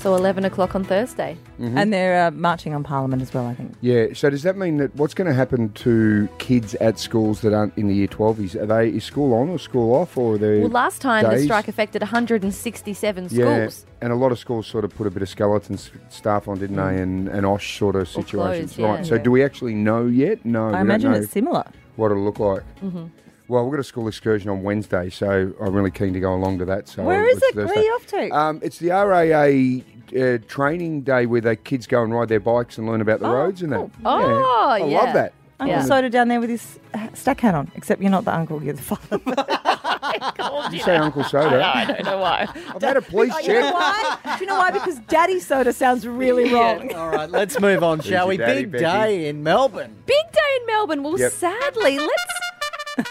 [0.00, 1.36] So 11 o'clock on Thursday.
[1.58, 1.76] Mhm.
[1.76, 3.44] and they're uh, marching on Parliament as well.
[3.48, 3.72] I think.
[3.80, 4.06] Yeah.
[4.14, 7.76] So does that mean that what's going to happen to kids at schools that aren't
[7.76, 8.38] in the year twelve?
[8.54, 10.60] Are they is school on or school off or are they?
[10.60, 13.36] Well, last time the strike affected 167 schools.
[13.38, 13.86] Yeah, schools.
[14.00, 15.76] and a lot of schools sort of put a bit of skeleton
[16.10, 17.02] staff on, didn't they?
[17.02, 18.86] And and OSH sort of situations, closed, yeah.
[18.86, 19.04] right?
[19.06, 19.22] So Yeah.
[19.22, 20.44] do we actually know yet?
[20.44, 21.64] No, I imagine it's similar.
[21.96, 22.62] What it'll look like.
[22.84, 23.08] Mhm.
[23.48, 26.58] Well, we've got a school excursion on Wednesday, so I'm really keen to go along
[26.58, 26.86] to that.
[26.88, 27.56] So Where is it's it?
[27.56, 28.28] Where are you off to?
[28.30, 32.76] Um, it's the RAA uh, training day where the kids go and ride their bikes
[32.76, 33.90] and learn about the roads and that.
[34.04, 34.84] Oh, I yeah.
[35.00, 35.32] love that.
[35.60, 35.84] Uncle Yeah.
[35.84, 36.78] Soda down there with his
[37.14, 39.18] stack hat on, except you're not the uncle, you're the father.
[40.68, 41.64] Did you say Uncle Soda?
[41.64, 42.42] I don't know why.
[42.74, 44.18] I've had a police Oh, you know why?
[44.38, 44.70] Do you know why?
[44.70, 46.92] Because Daddy Soda sounds really wrong.
[46.94, 48.36] All right, let's move on, shall your we?
[48.36, 48.84] daddy, Big Becky?
[48.84, 49.96] day in Melbourne.
[50.06, 51.02] Big day in Melbourne.
[51.02, 51.32] Well, Yep.
[51.32, 52.12] sadly, let's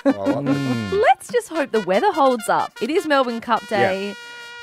[0.06, 0.42] Oh,
[0.94, 2.72] let's just hope the weather holds up.
[2.82, 4.14] It is Melbourne Cup Day.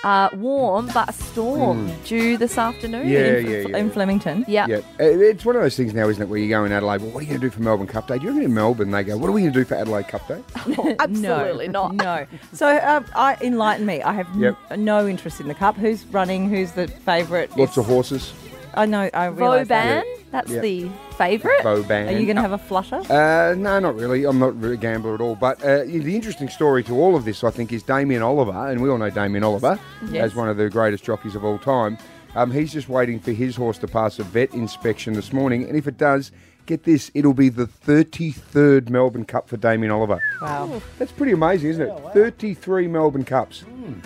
[0.02, 3.06] Uh, warm, but a storm due this afternoon.
[3.06, 3.10] Mm.
[3.10, 3.76] Yeah, in, yeah, yeah.
[3.78, 4.44] in Flemington.
[4.46, 4.66] Yeah.
[4.66, 7.00] Yeah, It- it's one of those things now, isn't it, where you go in Adelaide,
[7.00, 8.18] well, what are you going to do for Melbourne Cup Day?
[8.18, 10.08] Do you reckon in Melbourne they go, what are we going to do for Adelaide
[10.08, 10.42] Cup Day?
[10.98, 11.94] Absolutely no, not.
[11.94, 12.26] No.
[12.52, 14.02] So uh, I enlighten me.
[14.02, 14.56] I have n- Yep.
[14.78, 15.74] no interest in the cup.
[15.76, 16.50] Who's running?
[16.50, 17.56] Who's the favourite?
[17.56, 18.34] Lots of horses.
[18.74, 19.08] I know.
[19.14, 20.04] I realise that.
[20.04, 20.61] Vauban, that's Yeah.
[20.61, 21.62] the favourite.
[21.62, 22.09] Vauban.
[22.09, 22.97] Are you going to have a flutter?
[23.09, 24.25] Uh, no, not really.
[24.25, 25.37] I'm not really a gambler at all.
[25.37, 28.81] But uh, the interesting story to all of this, I think, is Damien Oliver, and
[28.83, 29.79] we all know Damien Oliver
[30.11, 30.25] Yes.
[30.25, 31.97] as one of the greatest jockeys of all time.
[32.35, 35.77] Um, he's just waiting for his horse to pass a vet inspection this morning, and
[35.77, 36.33] if it does,
[36.66, 40.20] get this, it'll be the 33rd Melbourne Cup for Damien Oliver.
[40.42, 40.83] Wow.
[40.99, 41.94] That's pretty amazing, isn't it?
[42.12, 43.61] 33 Melbourne Cups.
[43.61, 44.03] That's an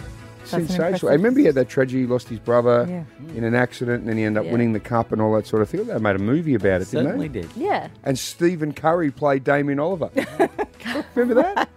[0.49, 1.11] Sensational.
[1.11, 3.37] I remember he had that tragedy, he lost his brother Yeah.
[3.37, 4.53] in an accident, and then he ended up Yeah.
[4.53, 5.85] winning the cup and all that sort of thing.
[5.87, 7.11] They made a movie about it, didn't they?
[7.11, 7.49] Certainly did.
[7.57, 7.89] Yeah.
[8.05, 10.11] And Stephen Curry played Damien Oliver.
[11.15, 11.69] Remember that?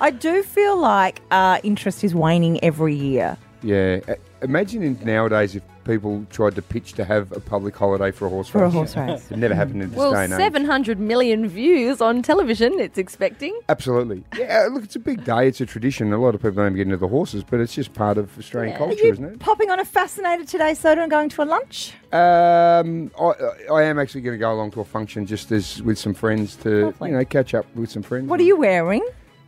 [0.00, 3.36] I do feel like uh, interest is waning every year.
[3.62, 4.00] Yeah.
[4.42, 8.28] Imagine in nowadays if people tried to pitch to have a public holiday for a
[8.28, 8.72] horse For a race.
[8.72, 9.30] horse race.
[9.32, 10.38] It never happened in this Well, day and age.
[10.38, 13.58] 700 million views on television, it's expecting.
[13.68, 14.22] Absolutely.
[14.36, 15.48] Yeah, uh, look, it's a big day.
[15.48, 16.12] It's a tradition.
[16.12, 18.36] A lot of people don't even get into the horses, but it's just part of
[18.38, 18.78] Australian Yeah.
[18.78, 19.38] culture, Are you isn't it?
[19.40, 21.94] popping on a fascinated today, Soda, and going to a lunch?
[22.12, 23.32] Um, I,
[23.72, 26.54] I am actually going to go along to a function just as with some friends
[26.56, 27.10] to Lovely.
[27.10, 28.28] you know catch up with some friends.
[28.28, 29.02] What are you wearing?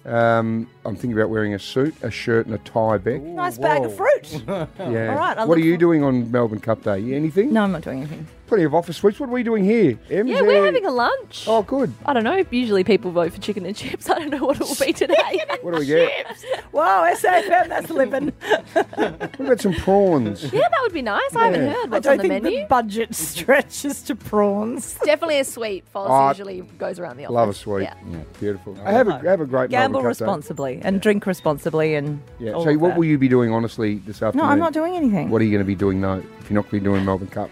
[0.07, 3.21] Um, I'm thinking about wearing a suit, a shirt, and a tie, Bec.
[3.23, 4.43] Nice bag of fruit.
[4.47, 5.11] Yeah.
[5.11, 7.13] All right, I what are you for- doing on Melbourne Cup Day?
[7.13, 7.53] Anything?
[7.53, 8.27] No, I'm not doing anything.
[8.51, 9.21] Plenty of office suites.
[9.21, 9.97] What are we doing here?
[10.11, 10.27] Em?
[10.27, 11.45] Yeah, we're having a lunch.
[11.47, 11.95] Oh, good.
[12.05, 12.45] I don't know.
[12.51, 14.11] Usually people vote for chicken and chips.
[14.11, 15.41] I don't know what it will be today.
[15.63, 16.27] What do we get?
[16.27, 16.45] Chips.
[16.73, 18.33] Wow, SAFM, that's living.
[18.75, 20.43] What about some prawns?
[20.53, 21.35] yeah, that would be nice.
[21.37, 21.73] I haven't Yeah.
[21.75, 22.61] heard I what's don't on the think menu.
[22.63, 24.95] the budget stretches to prawns.
[25.05, 25.85] Definitely a sweet.
[25.95, 27.35] Foz Oh, usually goes around the office.
[27.35, 27.83] Love a sweet.
[27.85, 27.95] Yeah.
[28.41, 28.77] Beautiful.
[28.85, 30.25] I Have a have a great Gamble Melbourne Cup Day.
[30.25, 32.53] responsibly and drink responsibly and Yeah.
[32.55, 32.99] all So, of what that.
[32.99, 34.39] will you be doing honestly this afternoon?
[34.39, 34.53] No, afternoon?
[34.53, 35.31] I'm not doing anything.
[35.31, 36.23] What are you going to be doing though?
[36.41, 37.49] If you're not going to be doing Melbourne Cup,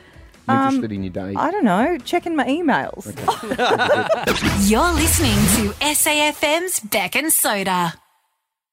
[0.48, 1.34] I'm Um, interested in your day.
[1.36, 1.98] I don't know.
[1.98, 3.06] Checking my emails.
[4.68, 5.34] You're listening
[5.70, 7.94] to SAFM's Bec and Soda.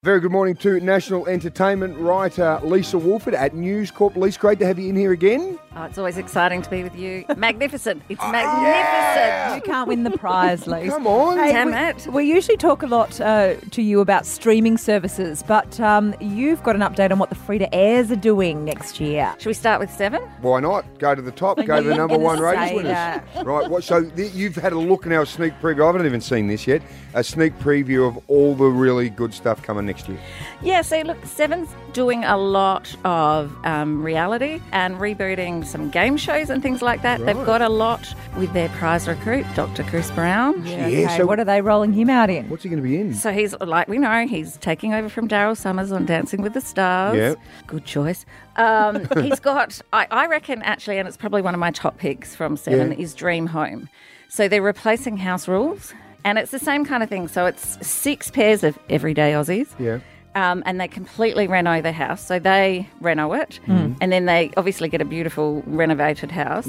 [0.05, 4.15] Very good morning to national entertainment writer Lisa Woolford at News Corp.
[4.15, 5.57] Lisa, great to have you in here again.
[5.75, 7.25] Oh, it's always exciting to be with you.
[7.35, 8.03] Magnificent.
[8.07, 9.55] It's Oh, magnificent.
[9.55, 10.91] You can't win the prize, Lisa.
[10.91, 11.37] Come on.
[11.37, 12.07] Damn we, it.
[12.13, 16.75] We usually talk a lot uh, to you about streaming services, but um, you've got
[16.75, 19.33] an update on what the free to airs are doing next year.
[19.39, 20.21] Should we start with seven?
[20.41, 20.99] Why not?
[20.99, 22.91] Go to the top, go to the number one ratings winners.
[22.91, 23.25] that.
[23.43, 25.81] Right, what, so th- you've had a look in our sneak preview.
[25.81, 26.83] I haven't even seen this yet.
[27.15, 30.19] A sneak preview of all the really good stuff coming next year.
[30.61, 36.49] Yeah, so look, Seven's doing a lot of um, reality and rebooting some game shows
[36.49, 37.25] and things like that.
[37.25, 39.83] They've got a lot with their prize recruit, Dr.
[39.83, 40.65] Chris Brown.
[40.67, 42.49] Yeah, okay, so- what are they rolling him out in?
[42.49, 43.13] What's he going to be in?
[43.13, 46.59] So he's like we know he's taking over from Daryl Somers on Dancing with the
[46.61, 47.15] Stars.
[47.15, 47.37] Yep.
[47.67, 48.25] Good choice.
[48.57, 52.35] Um, he's got I, I reckon actually, and it's probably one of my top picks
[52.35, 52.97] from Seven Yeah.
[52.97, 53.87] is Dream Home.
[54.27, 55.93] So they're replacing House Rules,
[56.25, 57.29] and it's the same kind of thing.
[57.29, 59.67] So it's six pairs of everyday Aussies.
[59.79, 59.99] Yeah.
[60.35, 62.21] Um, and they completely reno the house.
[62.25, 63.61] So they reno it,
[64.01, 66.67] and then they obviously get a beautiful renovated house.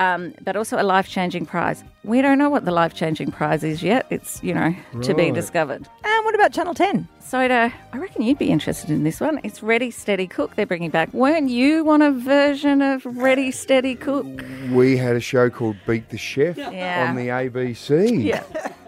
[0.00, 1.84] Um, but also a life changing prize.
[2.04, 4.06] We don't know what the life changing prize is yet.
[4.10, 5.88] It's, you know, to be discovered.
[6.04, 7.08] And what about Channel 10?
[7.20, 9.40] Soda, I reckon you'd be interested in this one.
[9.42, 10.54] It's Ready Steady Cook.
[10.54, 11.12] They're bringing back.
[11.14, 14.26] Weren't you on a version of Ready Steady Cook?
[14.70, 17.06] We had a show called Beat the Chef Yeah.
[17.08, 18.22] on the ABC.
[18.22, 18.42] Yeah.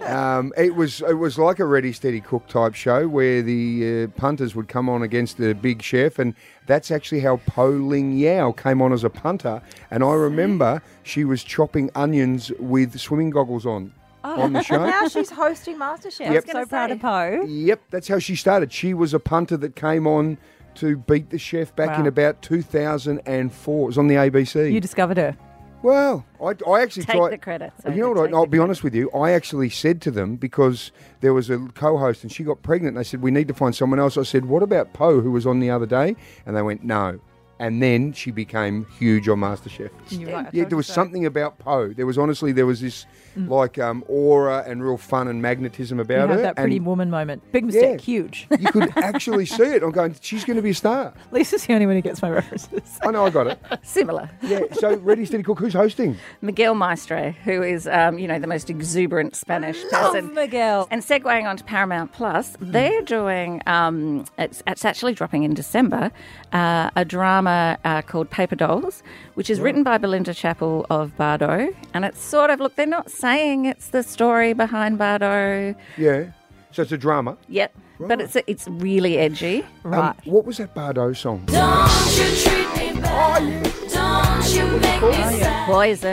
[0.07, 4.21] Um, it was it was like a ready steady cook type show where the uh,
[4.21, 6.33] punters would come on against the big chef, and
[6.67, 9.61] that's actually how Poh Ling Yeow came on as a punter.
[9.91, 13.93] And I remember she was chopping onions with swimming goggles on
[14.25, 14.43] oh.
[14.43, 14.85] on the show.
[14.85, 16.33] Now she's hosting MasterChef.
[16.33, 16.47] Yep.
[16.47, 17.45] So Gonna proud of Poh.
[17.47, 18.73] Yep, that's how she started.
[18.73, 20.39] She was a punter that came on
[20.77, 23.83] to beat the chef back in about 2004.
[23.83, 24.71] It was on the ABC.
[24.71, 25.37] You discovered her.
[25.83, 27.33] Well, I, I actually Take tried.
[27.33, 28.33] the credit, you know what?
[28.33, 29.11] I, I'll the be honest with you.
[29.13, 30.91] I actually said to them because
[31.21, 32.97] there was a co-host and she got pregnant.
[32.97, 34.19] And they said we need to find someone else.
[34.19, 36.17] I said, what about Poh, who was on the other day?
[36.45, 37.21] And they went, no.
[37.59, 39.91] And then she became huge on MasterChef.
[40.11, 40.93] You're right, Yeah, there was so.
[40.93, 41.89] something about Poh.
[41.95, 46.03] There was honestly there was this like um, aura and real fun and magnetism You
[46.03, 46.43] about have her.
[46.43, 47.43] that pretty and woman moment.
[47.53, 48.05] Big mistake, Yeah.
[48.05, 48.49] huge.
[48.59, 49.83] you could actually see it.
[49.83, 51.13] I'm going, she's going to be a star.
[51.31, 52.99] Lisa's the only one who gets my references.
[53.03, 53.59] I know, I got it.
[53.83, 54.31] Similar.
[54.43, 54.61] Yeah.
[54.73, 56.17] So, Ready Steady Cook, who's hosting?
[56.41, 60.33] Miguel Maestre, who is, um, you know, the most exuberant Spanish person.
[60.35, 60.89] Miguel.
[60.91, 66.11] And segueing on to Paramount Plus, they're doing, um, it's, it's actually dropping in December,
[66.53, 69.03] uh, a drama uh, called Paper Dolls,
[69.37, 71.75] which is written by Belinda Chapple of Bardot.
[71.95, 76.25] And it's sort of, look, they're not saying it's the story behind Bardot Yeah.
[76.73, 77.37] So it's a drama.
[77.49, 79.63] yet, but it's it's really edgy.
[79.85, 80.17] Um, Right.
[80.27, 81.45] what was that Bardot song?
[81.47, 83.43] Don't you treat me bad.
[83.43, 83.63] Oh, yeah.
[83.95, 85.67] Don't you make me oh, yeah.
[85.67, 86.07] Poison.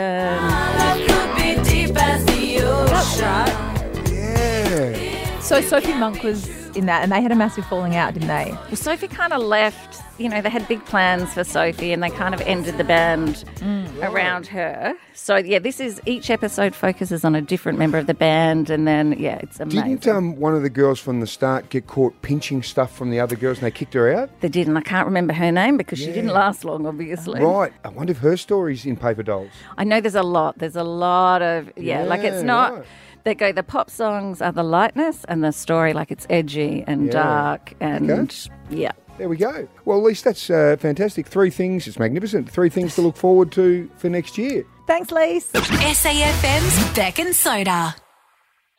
[4.12, 5.40] Yeah.
[5.40, 8.50] So Sophie Monk was in that, and they had a massive falling out, didn't they?
[8.52, 10.00] Well, Sophie kind of left.
[10.16, 13.44] You know, they had big plans for Sophie, and they kind of ended the band
[14.00, 14.94] around her.
[15.12, 18.86] So yeah, this is each episode focuses on a different member of the band, and
[18.86, 19.96] then yeah, it's amazing.
[19.96, 23.18] Didn't um, one of the girls from the start get caught pinching stuff from the
[23.18, 24.30] other girls and they kicked her out?
[24.40, 27.40] they did, and I can't remember her name because she didn't last long, obviously.
[27.42, 27.72] Right.
[27.84, 29.50] I wonder if her story's in Paper Dolls.
[29.76, 30.58] I know there's a lot.
[30.58, 32.72] There's a lot of yeah, like it's not.
[32.74, 32.86] right.
[33.24, 33.52] They go.
[33.52, 37.12] The pop songs are the lightness, and the story like it's edgy and Yeah.
[37.12, 38.50] dark, and Okay.
[38.70, 38.92] yeah.
[39.16, 39.68] There we go.
[39.84, 41.26] Well, at least that's uh, fantastic.
[41.28, 41.86] Three things.
[41.86, 42.50] It's magnificent.
[42.50, 44.64] Three things to look forward to for next year.
[44.88, 45.46] Thanks, Lise.
[45.52, 47.94] SAFM's Bec and Soda.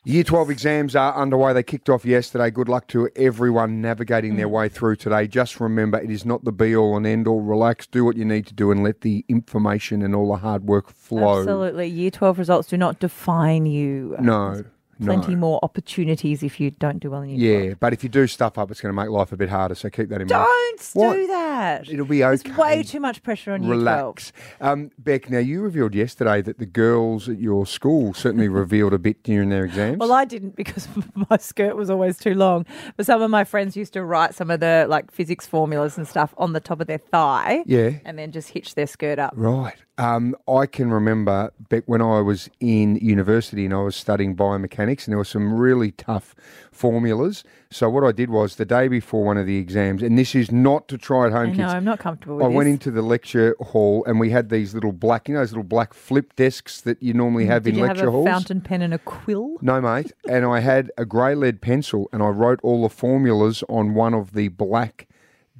[0.04, 1.52] Year 12 exams are underway.
[1.52, 2.50] They kicked off yesterday.
[2.52, 4.36] Good luck to everyone navigating Mm.
[4.36, 5.26] their way through today.
[5.26, 7.40] Just remember, it is not the be all and end all.
[7.40, 10.64] Relax, do what you need to do, and let the information and all the hard
[10.64, 11.40] work flow.
[11.40, 11.88] Absolutely.
[11.88, 14.14] Year 12 results do not define you.
[14.20, 14.62] No,
[15.02, 15.38] Plenty no.
[15.38, 18.56] more opportunities if you don't do well in year Yeah, but if you do stuff
[18.56, 19.74] up, it's going to make life a bit harder.
[19.74, 20.40] So keep that in 12.
[20.40, 20.78] mind.
[20.94, 21.12] Don't What?
[21.14, 21.88] do that.
[21.90, 22.36] It'll be okay.
[22.42, 23.70] There's way too much pressure on 12.
[23.70, 24.32] Relax.
[24.60, 28.98] Um, Bec, now you revealed yesterday that the girls at your school certainly revealed a
[28.98, 29.98] bit during their exams.
[29.98, 30.88] Well, I didn't because
[31.30, 32.64] my skirt was always too long.
[32.96, 36.08] But some of my friends used to write some of the like physics formulas and
[36.08, 37.62] stuff on the top of their thigh.
[37.66, 37.92] Yeah.
[38.04, 39.32] And then just hitch their skirt up.
[39.36, 39.76] Right.
[39.98, 45.04] Um, I can remember Bec when I was in university and I was studying biomechanics,
[45.06, 46.34] and there were some really tough
[46.70, 47.44] formulas.
[47.70, 50.52] So what I did was the day before one of the exams, and this is
[50.52, 52.56] not to try at home, know, I'm not comfortable with I this.
[52.56, 55.62] went into the lecture hall and we had these little black, you know, those little
[55.64, 58.26] black flip desks that you normally have Did in you lecture have a halls.
[58.28, 59.56] fountain pen and a quill?
[59.62, 60.12] No, mate.
[60.28, 64.12] And I had a grey lead pencil and I wrote all the formulas on one
[64.12, 65.08] of the black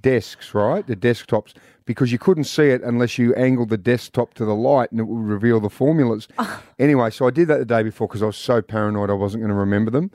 [0.00, 0.86] desks, right?
[0.86, 1.54] The desktops,
[1.86, 5.04] because you couldn't see it unless you angled the desktop to the light and it
[5.04, 6.28] would reveal the formulas.
[6.78, 9.42] anyway, so I did that the day before because I was so paranoid I wasn't
[9.42, 10.10] going to remember them.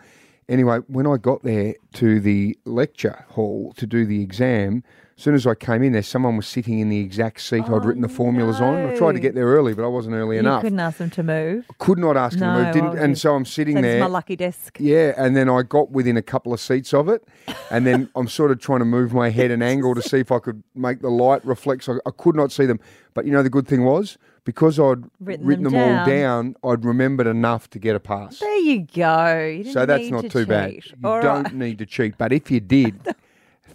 [0.49, 4.83] Anyway, when I got there to the lecture hall to do the exam,
[5.21, 7.85] as soon as I came in there, someone was sitting in the exact seat I'd
[7.85, 8.73] written the oh, formulas on.
[8.89, 10.63] I tried to get there early, but I wasn't early Oh, You enough.
[10.63, 11.65] couldn't ask them to move.
[11.77, 12.73] Could not ask them to move.
[12.73, 13.99] Didn't, oh, and so I'm sitting is there.
[13.99, 14.77] my lucky desk.
[14.79, 17.23] Yeah, and then I got within a couple of seats of it,
[17.69, 20.31] and then I'm sort of trying to move my head and angle to see if
[20.31, 21.83] I could make the light reflect.
[21.83, 22.79] So I could not see them,
[23.13, 26.55] but you know the good thing was because I'd Written written, them them, all down,
[26.63, 28.39] I'd remembered enough to get a pass.
[28.39, 29.37] There you go.
[29.37, 30.73] You didn't So that's not to too bad.
[30.73, 31.53] You All don't right.
[31.53, 32.99] need to cheat, but if you did,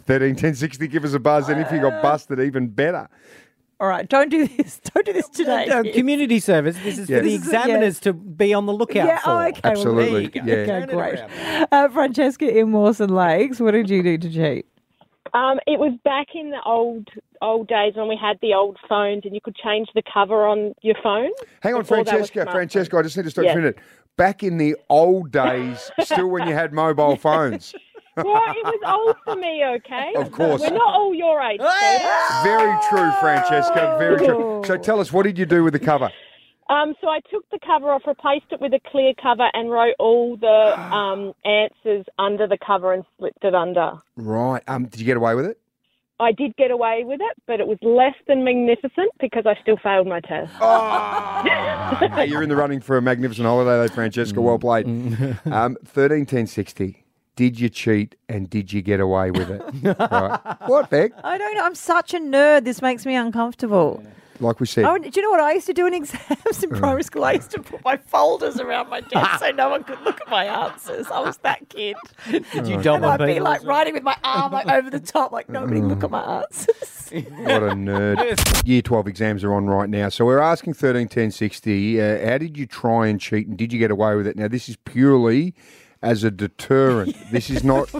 [0.07, 3.09] thirteen ten sixty, give us a buzz, and if you got busted, even better.
[3.79, 4.81] All right, don't do this.
[4.95, 5.67] Don't do this today.
[5.69, 6.79] No, community service.
[6.83, 7.19] This is Yeah.
[7.19, 7.59] for the This is- yeah.
[7.61, 9.31] examiners to be on the lookout Yeah, for.
[9.31, 9.61] oh, okay.
[9.65, 10.73] well, Absolutely, there you go.
[10.73, 10.85] yeah.
[10.85, 11.69] Okay, great.
[11.71, 14.65] Uh, Francesca in Mawson Lakes, what did you do to cheat?
[15.35, 17.11] Um, it was back in the old
[17.43, 20.75] old days when we had the old phones and you could change the cover on
[20.81, 21.29] your phone.
[21.61, 22.51] Hang on, Before that was Francesca.
[22.51, 23.57] Francesca, I just need to stop you Yes.
[23.57, 23.79] a minute.
[24.17, 27.75] Back in the old days, still when you had mobile phones.
[28.17, 30.13] Well, it was old for me, okay?
[30.17, 30.63] Of course.
[30.63, 32.15] We're not all your age, Soda.
[32.43, 33.97] Very true, Francesca.
[33.99, 34.43] Very true.
[34.43, 34.63] Oh.
[34.65, 36.11] So tell us, what did you do with the cover?
[36.69, 39.95] Um, so I took the cover off, replaced it with a clear cover, and wrote
[39.99, 40.47] all the
[40.95, 43.93] um, answers under the cover and slipped it under.
[44.17, 44.63] Right.
[44.67, 45.61] Um, did you get away with it?
[46.19, 49.77] I did get away with it, but it was less than magnificent because I still
[49.77, 50.51] failed my test.
[52.15, 54.41] Hey, you're in the running for a magnificent holiday, though, Francesca.
[54.41, 54.87] Well played.
[55.45, 57.05] Um, Thirteen ten sixty.
[57.37, 59.63] Did you cheat and did you get away with it?
[60.01, 60.41] right.
[60.67, 61.13] What, Bec?
[61.23, 61.65] I don't know.
[61.65, 62.65] I'm such a nerd.
[62.65, 64.03] This makes me uncomfortable.
[64.41, 64.85] Like we said.
[64.85, 67.25] Oh, do you know what I used to do in exams in primary school?
[67.25, 70.29] I used to put my folders around my desk so no one could look at
[70.29, 71.07] my answers.
[71.11, 71.97] I was that kid.
[72.31, 73.45] Did you dob And on I'd be people?
[73.45, 76.93] like writing with my arm like over the top, like nobody look at my answers.
[77.13, 78.67] What a nerd.
[78.67, 80.09] Year 12 exams are on right now.
[80.09, 83.73] So we're asking 13, 10, 60, uh, how did you try and cheat and did
[83.73, 84.37] you get away with it?
[84.37, 85.55] Now, this is purely
[86.07, 87.17] as a deterrent.
[87.33, 87.93] this is not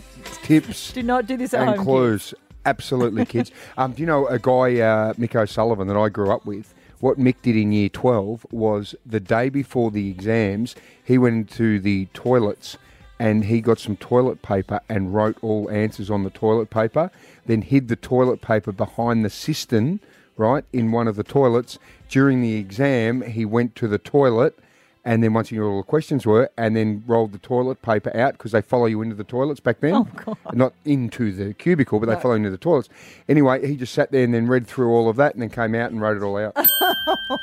[0.45, 1.85] tips Do not do this at and home.
[1.85, 2.35] clues.
[2.65, 3.51] Absolutely, kids.
[3.77, 6.73] Um, do you know a guy, uh, Mick O'Sullivan, that I grew up with?
[7.01, 11.79] What Mick did in year 12 was the day before the exams, he went into
[11.79, 12.79] the toilets
[13.19, 17.11] and he got some toilet paper and wrote all answers on the toilet paper,
[17.47, 20.01] then hid the toilet paper behind the cistern,
[20.37, 21.79] right, in one of the toilets.
[22.09, 24.59] During the exam, he went to the toilet
[25.07, 28.15] and then once you knew all the questions were, and then rolled the toilet paper
[28.17, 29.95] out because they follow you into the toilets back then.
[29.95, 30.37] Oh, God.
[30.53, 32.89] Not into the cubicle, but they follow you into the toilets.
[33.29, 35.77] Anyway, he just sat there and then read through all of that and then came
[35.77, 36.55] out and wrote it all out.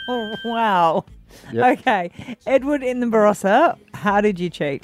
[0.10, 1.06] Oh, wow.
[1.54, 1.80] Yep.
[1.80, 2.36] Okay.
[2.46, 4.84] Edward in the Barossa, how did you cheat?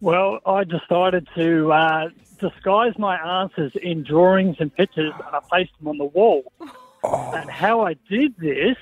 [0.00, 2.08] Well, I decided to uh,
[2.40, 6.52] disguise my answers in drawings and pictures, and I placed them on the wall.
[7.04, 8.76] And how I did this,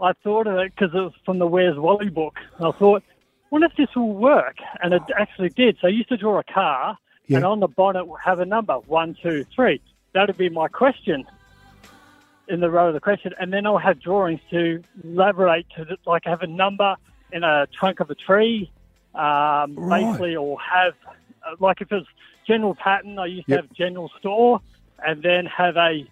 [0.00, 2.34] I thought of it because it was from the Where's Wally book.
[2.58, 3.02] And I thought,
[3.50, 5.78] wonder if this will work, and it actually did.
[5.80, 7.38] So I used to draw a car, Yeah.
[7.38, 9.80] and on the bonnet have a number one, two, three.
[10.12, 11.24] That would be my question
[12.48, 15.96] in the row of the question, and then I'll have drawings to elaborate to the,
[16.06, 16.96] like have a number
[17.32, 18.70] in a trunk of a tree,
[19.14, 20.04] um, Right.
[20.04, 20.94] basically, or have
[21.46, 22.06] uh, like if it's
[22.46, 23.60] general pattern, I used Yep.
[23.60, 24.60] to have general store,
[25.06, 26.06] and then have a,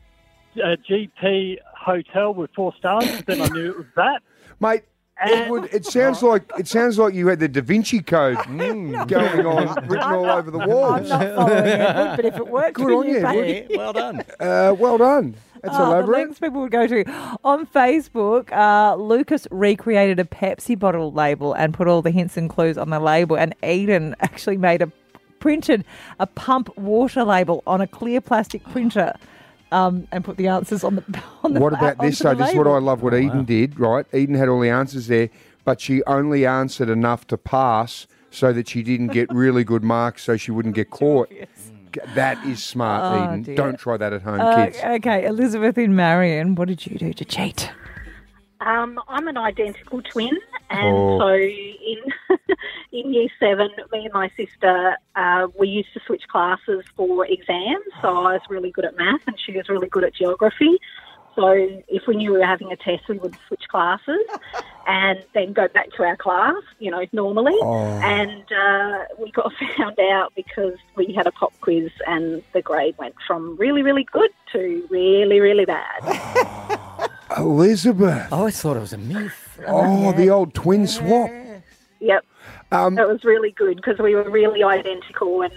[0.57, 3.23] a GP hotel with four stars.
[3.27, 4.23] then I knew it was that.
[4.61, 4.83] Mate,
[5.21, 9.07] Edward, it sounds like it sounds like you had the Da Vinci Code Mm.
[9.09, 11.09] going on, written all over the I'm walls.
[11.09, 13.77] not following Edward, but if it worked Good for on you, you, baby.
[13.77, 14.21] well done.
[14.41, 15.35] Uh, well done.
[15.63, 16.19] That's Oh, the elaborate.
[16.19, 17.05] links people would go to.
[17.45, 22.51] On Facebook, uh, Lucas recreated a Pepsi bottle label and put all the hints and
[22.51, 23.37] clues on the label.
[23.37, 24.91] And Eden actually made a
[25.39, 25.85] printed
[26.19, 29.13] a pump water label on a clear plastic printer
[29.73, 31.05] um, and put the answers on the
[31.43, 32.19] on the What about this?
[32.19, 33.03] So this is what I love.
[33.03, 34.07] What Eden did, right?
[34.15, 35.31] Eden had all the answers there,
[35.65, 40.23] but she only answered enough to pass, so that she didn't get really good marks,
[40.25, 41.33] so she wouldn't get caught.
[42.15, 43.43] That is smart, Oh, Eden.
[43.43, 43.55] dear.
[43.55, 44.79] Don't try that at home, Uh, kids.
[44.83, 47.71] okay, Elizabeth in Marion, what did you do to cheat?
[48.65, 50.37] Um, I'm an identical twin,
[50.71, 51.19] and Oh.
[51.19, 51.99] so in
[52.93, 57.85] in year seven, me and my sister uh, we used to switch classes for exams.
[58.01, 60.79] So I was really good at math, and she was really good at geography.
[61.35, 61.49] So
[61.89, 64.21] if we knew we were having a test, we would switch classes,
[64.87, 67.57] and then go back to our class, you know, normally.
[67.63, 68.01] Oh.
[68.03, 72.97] And uh, we got found out because we had a pop quiz, and the grade
[72.99, 77.11] went from really, really good to really, really bad.
[77.37, 78.33] Elizabeth.
[78.33, 79.61] I always thought it was a myth.
[79.67, 81.31] Oh, the old twin swap.
[82.01, 82.25] Yep.
[82.73, 85.53] Um, it was really good because we were really identical and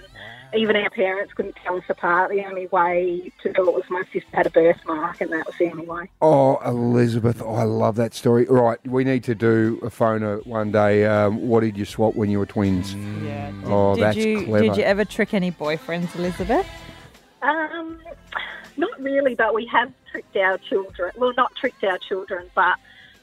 [0.56, 2.32] even our parents couldn't tell us apart.
[2.32, 5.56] The only way to do it was my sister had a birthmark, and that was
[5.58, 6.10] the only way.
[6.22, 8.46] Oh, Elizabeth, oh, I love that story.
[8.46, 11.06] Right, we need to do a phoner one day.
[11.06, 12.96] Um, what did you swap when you were twins?
[13.24, 13.52] Yeah.
[13.66, 14.64] Oh, did that's you clever.
[14.66, 16.68] did you ever trick any boyfriends, Elizabeth?
[17.42, 18.00] Um,
[18.78, 21.12] not really, but we have tricked our children.
[21.18, 22.78] Well, not tricked our children, but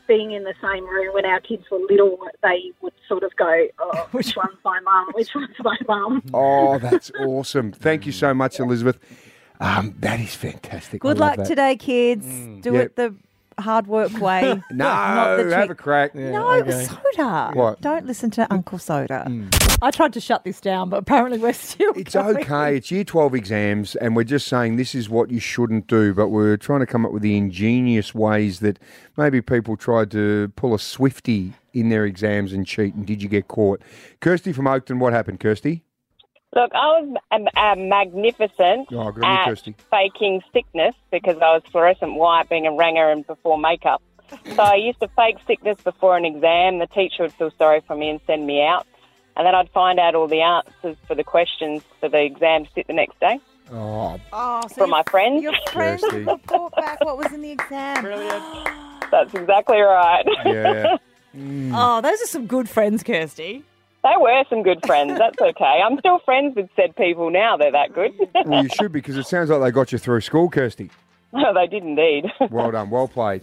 [0.07, 3.66] being in the same room when our kids were little, they would sort of go,
[3.78, 5.09] "Oh, which one's my mum?
[5.14, 7.72] Which one's my mum?" Oh, that's awesome.
[7.72, 8.98] Thank you so much, Elizabeth.
[9.61, 11.00] Um, that is fantastic.
[11.03, 11.46] Good luck that.
[11.46, 12.26] today, kids.
[12.62, 12.80] Do Yeah.
[12.80, 13.14] it the
[13.62, 14.42] hard work way.
[14.70, 16.14] No, not the have trick- a crack.
[16.14, 17.50] no, soda.
[17.54, 17.80] What?
[17.80, 19.24] Don't listen to Uncle Soda.
[19.26, 19.48] Hmm.
[19.80, 21.92] I tried to shut this down, but apparently we're still.
[21.96, 22.76] It's okay.
[22.76, 26.28] It's year 12 exams, and we're just saying this is what you shouldn't do, but
[26.28, 28.78] we're trying to come up with the ingenious ways that
[29.16, 33.28] maybe people tried to pull a Swifty in their exams and cheat, and did you
[33.28, 33.80] get caught?
[34.20, 35.84] Kirsty from Oakton, what happened, Kirsty?
[36.55, 39.74] Look, I was um, uh, magnificent Oh, good on you, at Kirsty.
[39.90, 44.03] faking sickness because I was fluorescent white, being a ranger and before makeup.
[44.55, 46.78] So I used to fake sickness before an exam.
[46.78, 48.86] The teacher would feel sorry for me and send me out.
[49.36, 52.70] And then I'd find out all the answers for the questions for the exam to
[52.74, 53.40] sit the next day
[53.70, 55.42] Oh, Oh, so from my friends.
[55.42, 56.18] your friends Kirsty.
[56.24, 58.03] report back what was in the exam.
[58.03, 58.44] Brilliant.
[59.11, 60.24] That's exactly right.
[60.44, 60.96] yeah.
[61.74, 63.64] Oh, those are some good friends, Kirsty.
[64.05, 65.16] They were some good friends.
[65.18, 65.80] That's okay.
[65.84, 67.57] I'm still friends with said people now.
[67.57, 68.12] They're that good.
[68.46, 70.90] Well, you should because it sounds like they got you through school, Kirsty.
[71.32, 72.24] no, they did indeed.
[72.50, 73.42] Well done, well played.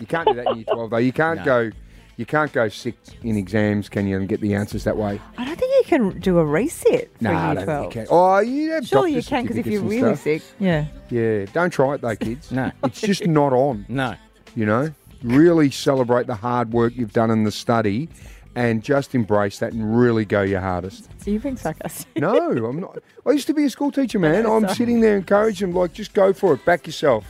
[0.00, 0.96] You can't do that in year 12, though.
[0.96, 1.44] You can't No.
[1.44, 1.70] go.
[2.16, 5.18] You can't go sick in exams, can you, and get the answers that way?
[5.38, 7.80] I don't think you can do a reset for Nah, I year don't 12.
[7.80, 8.06] think you can.
[8.10, 10.22] Oh, you have Surely you can because if you're really stuff.
[10.22, 10.42] sick.
[10.58, 10.84] Yeah.
[11.08, 12.50] Yeah, don't try it though, kids.
[12.52, 12.70] No.
[12.84, 13.86] It's just not on.
[13.88, 14.14] No.
[14.54, 14.90] You know,
[15.22, 18.08] really celebrate the hard work you've done in the study
[18.54, 21.08] and just embrace that and really go your hardest.
[21.22, 22.16] So you're being sarcastic.
[22.16, 22.98] No, I'm not.
[23.26, 24.46] I used to be a school teacher, man.
[24.46, 24.74] I'm Sorry.
[24.74, 27.24] sitting there encouraging them, like, just go for it, back yourself.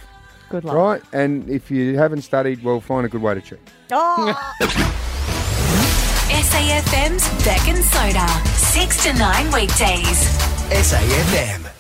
[0.49, 0.75] Good luck.
[0.75, 1.03] Right?
[1.13, 3.59] And if you haven't studied, well, find a good way to cheat.
[3.93, 4.57] Ah!
[4.83, 5.07] Oh.
[6.31, 8.27] SAFM's Bec and Soda.
[8.57, 10.29] 6 to 9 weekdays.
[10.71, 11.80] SAFM.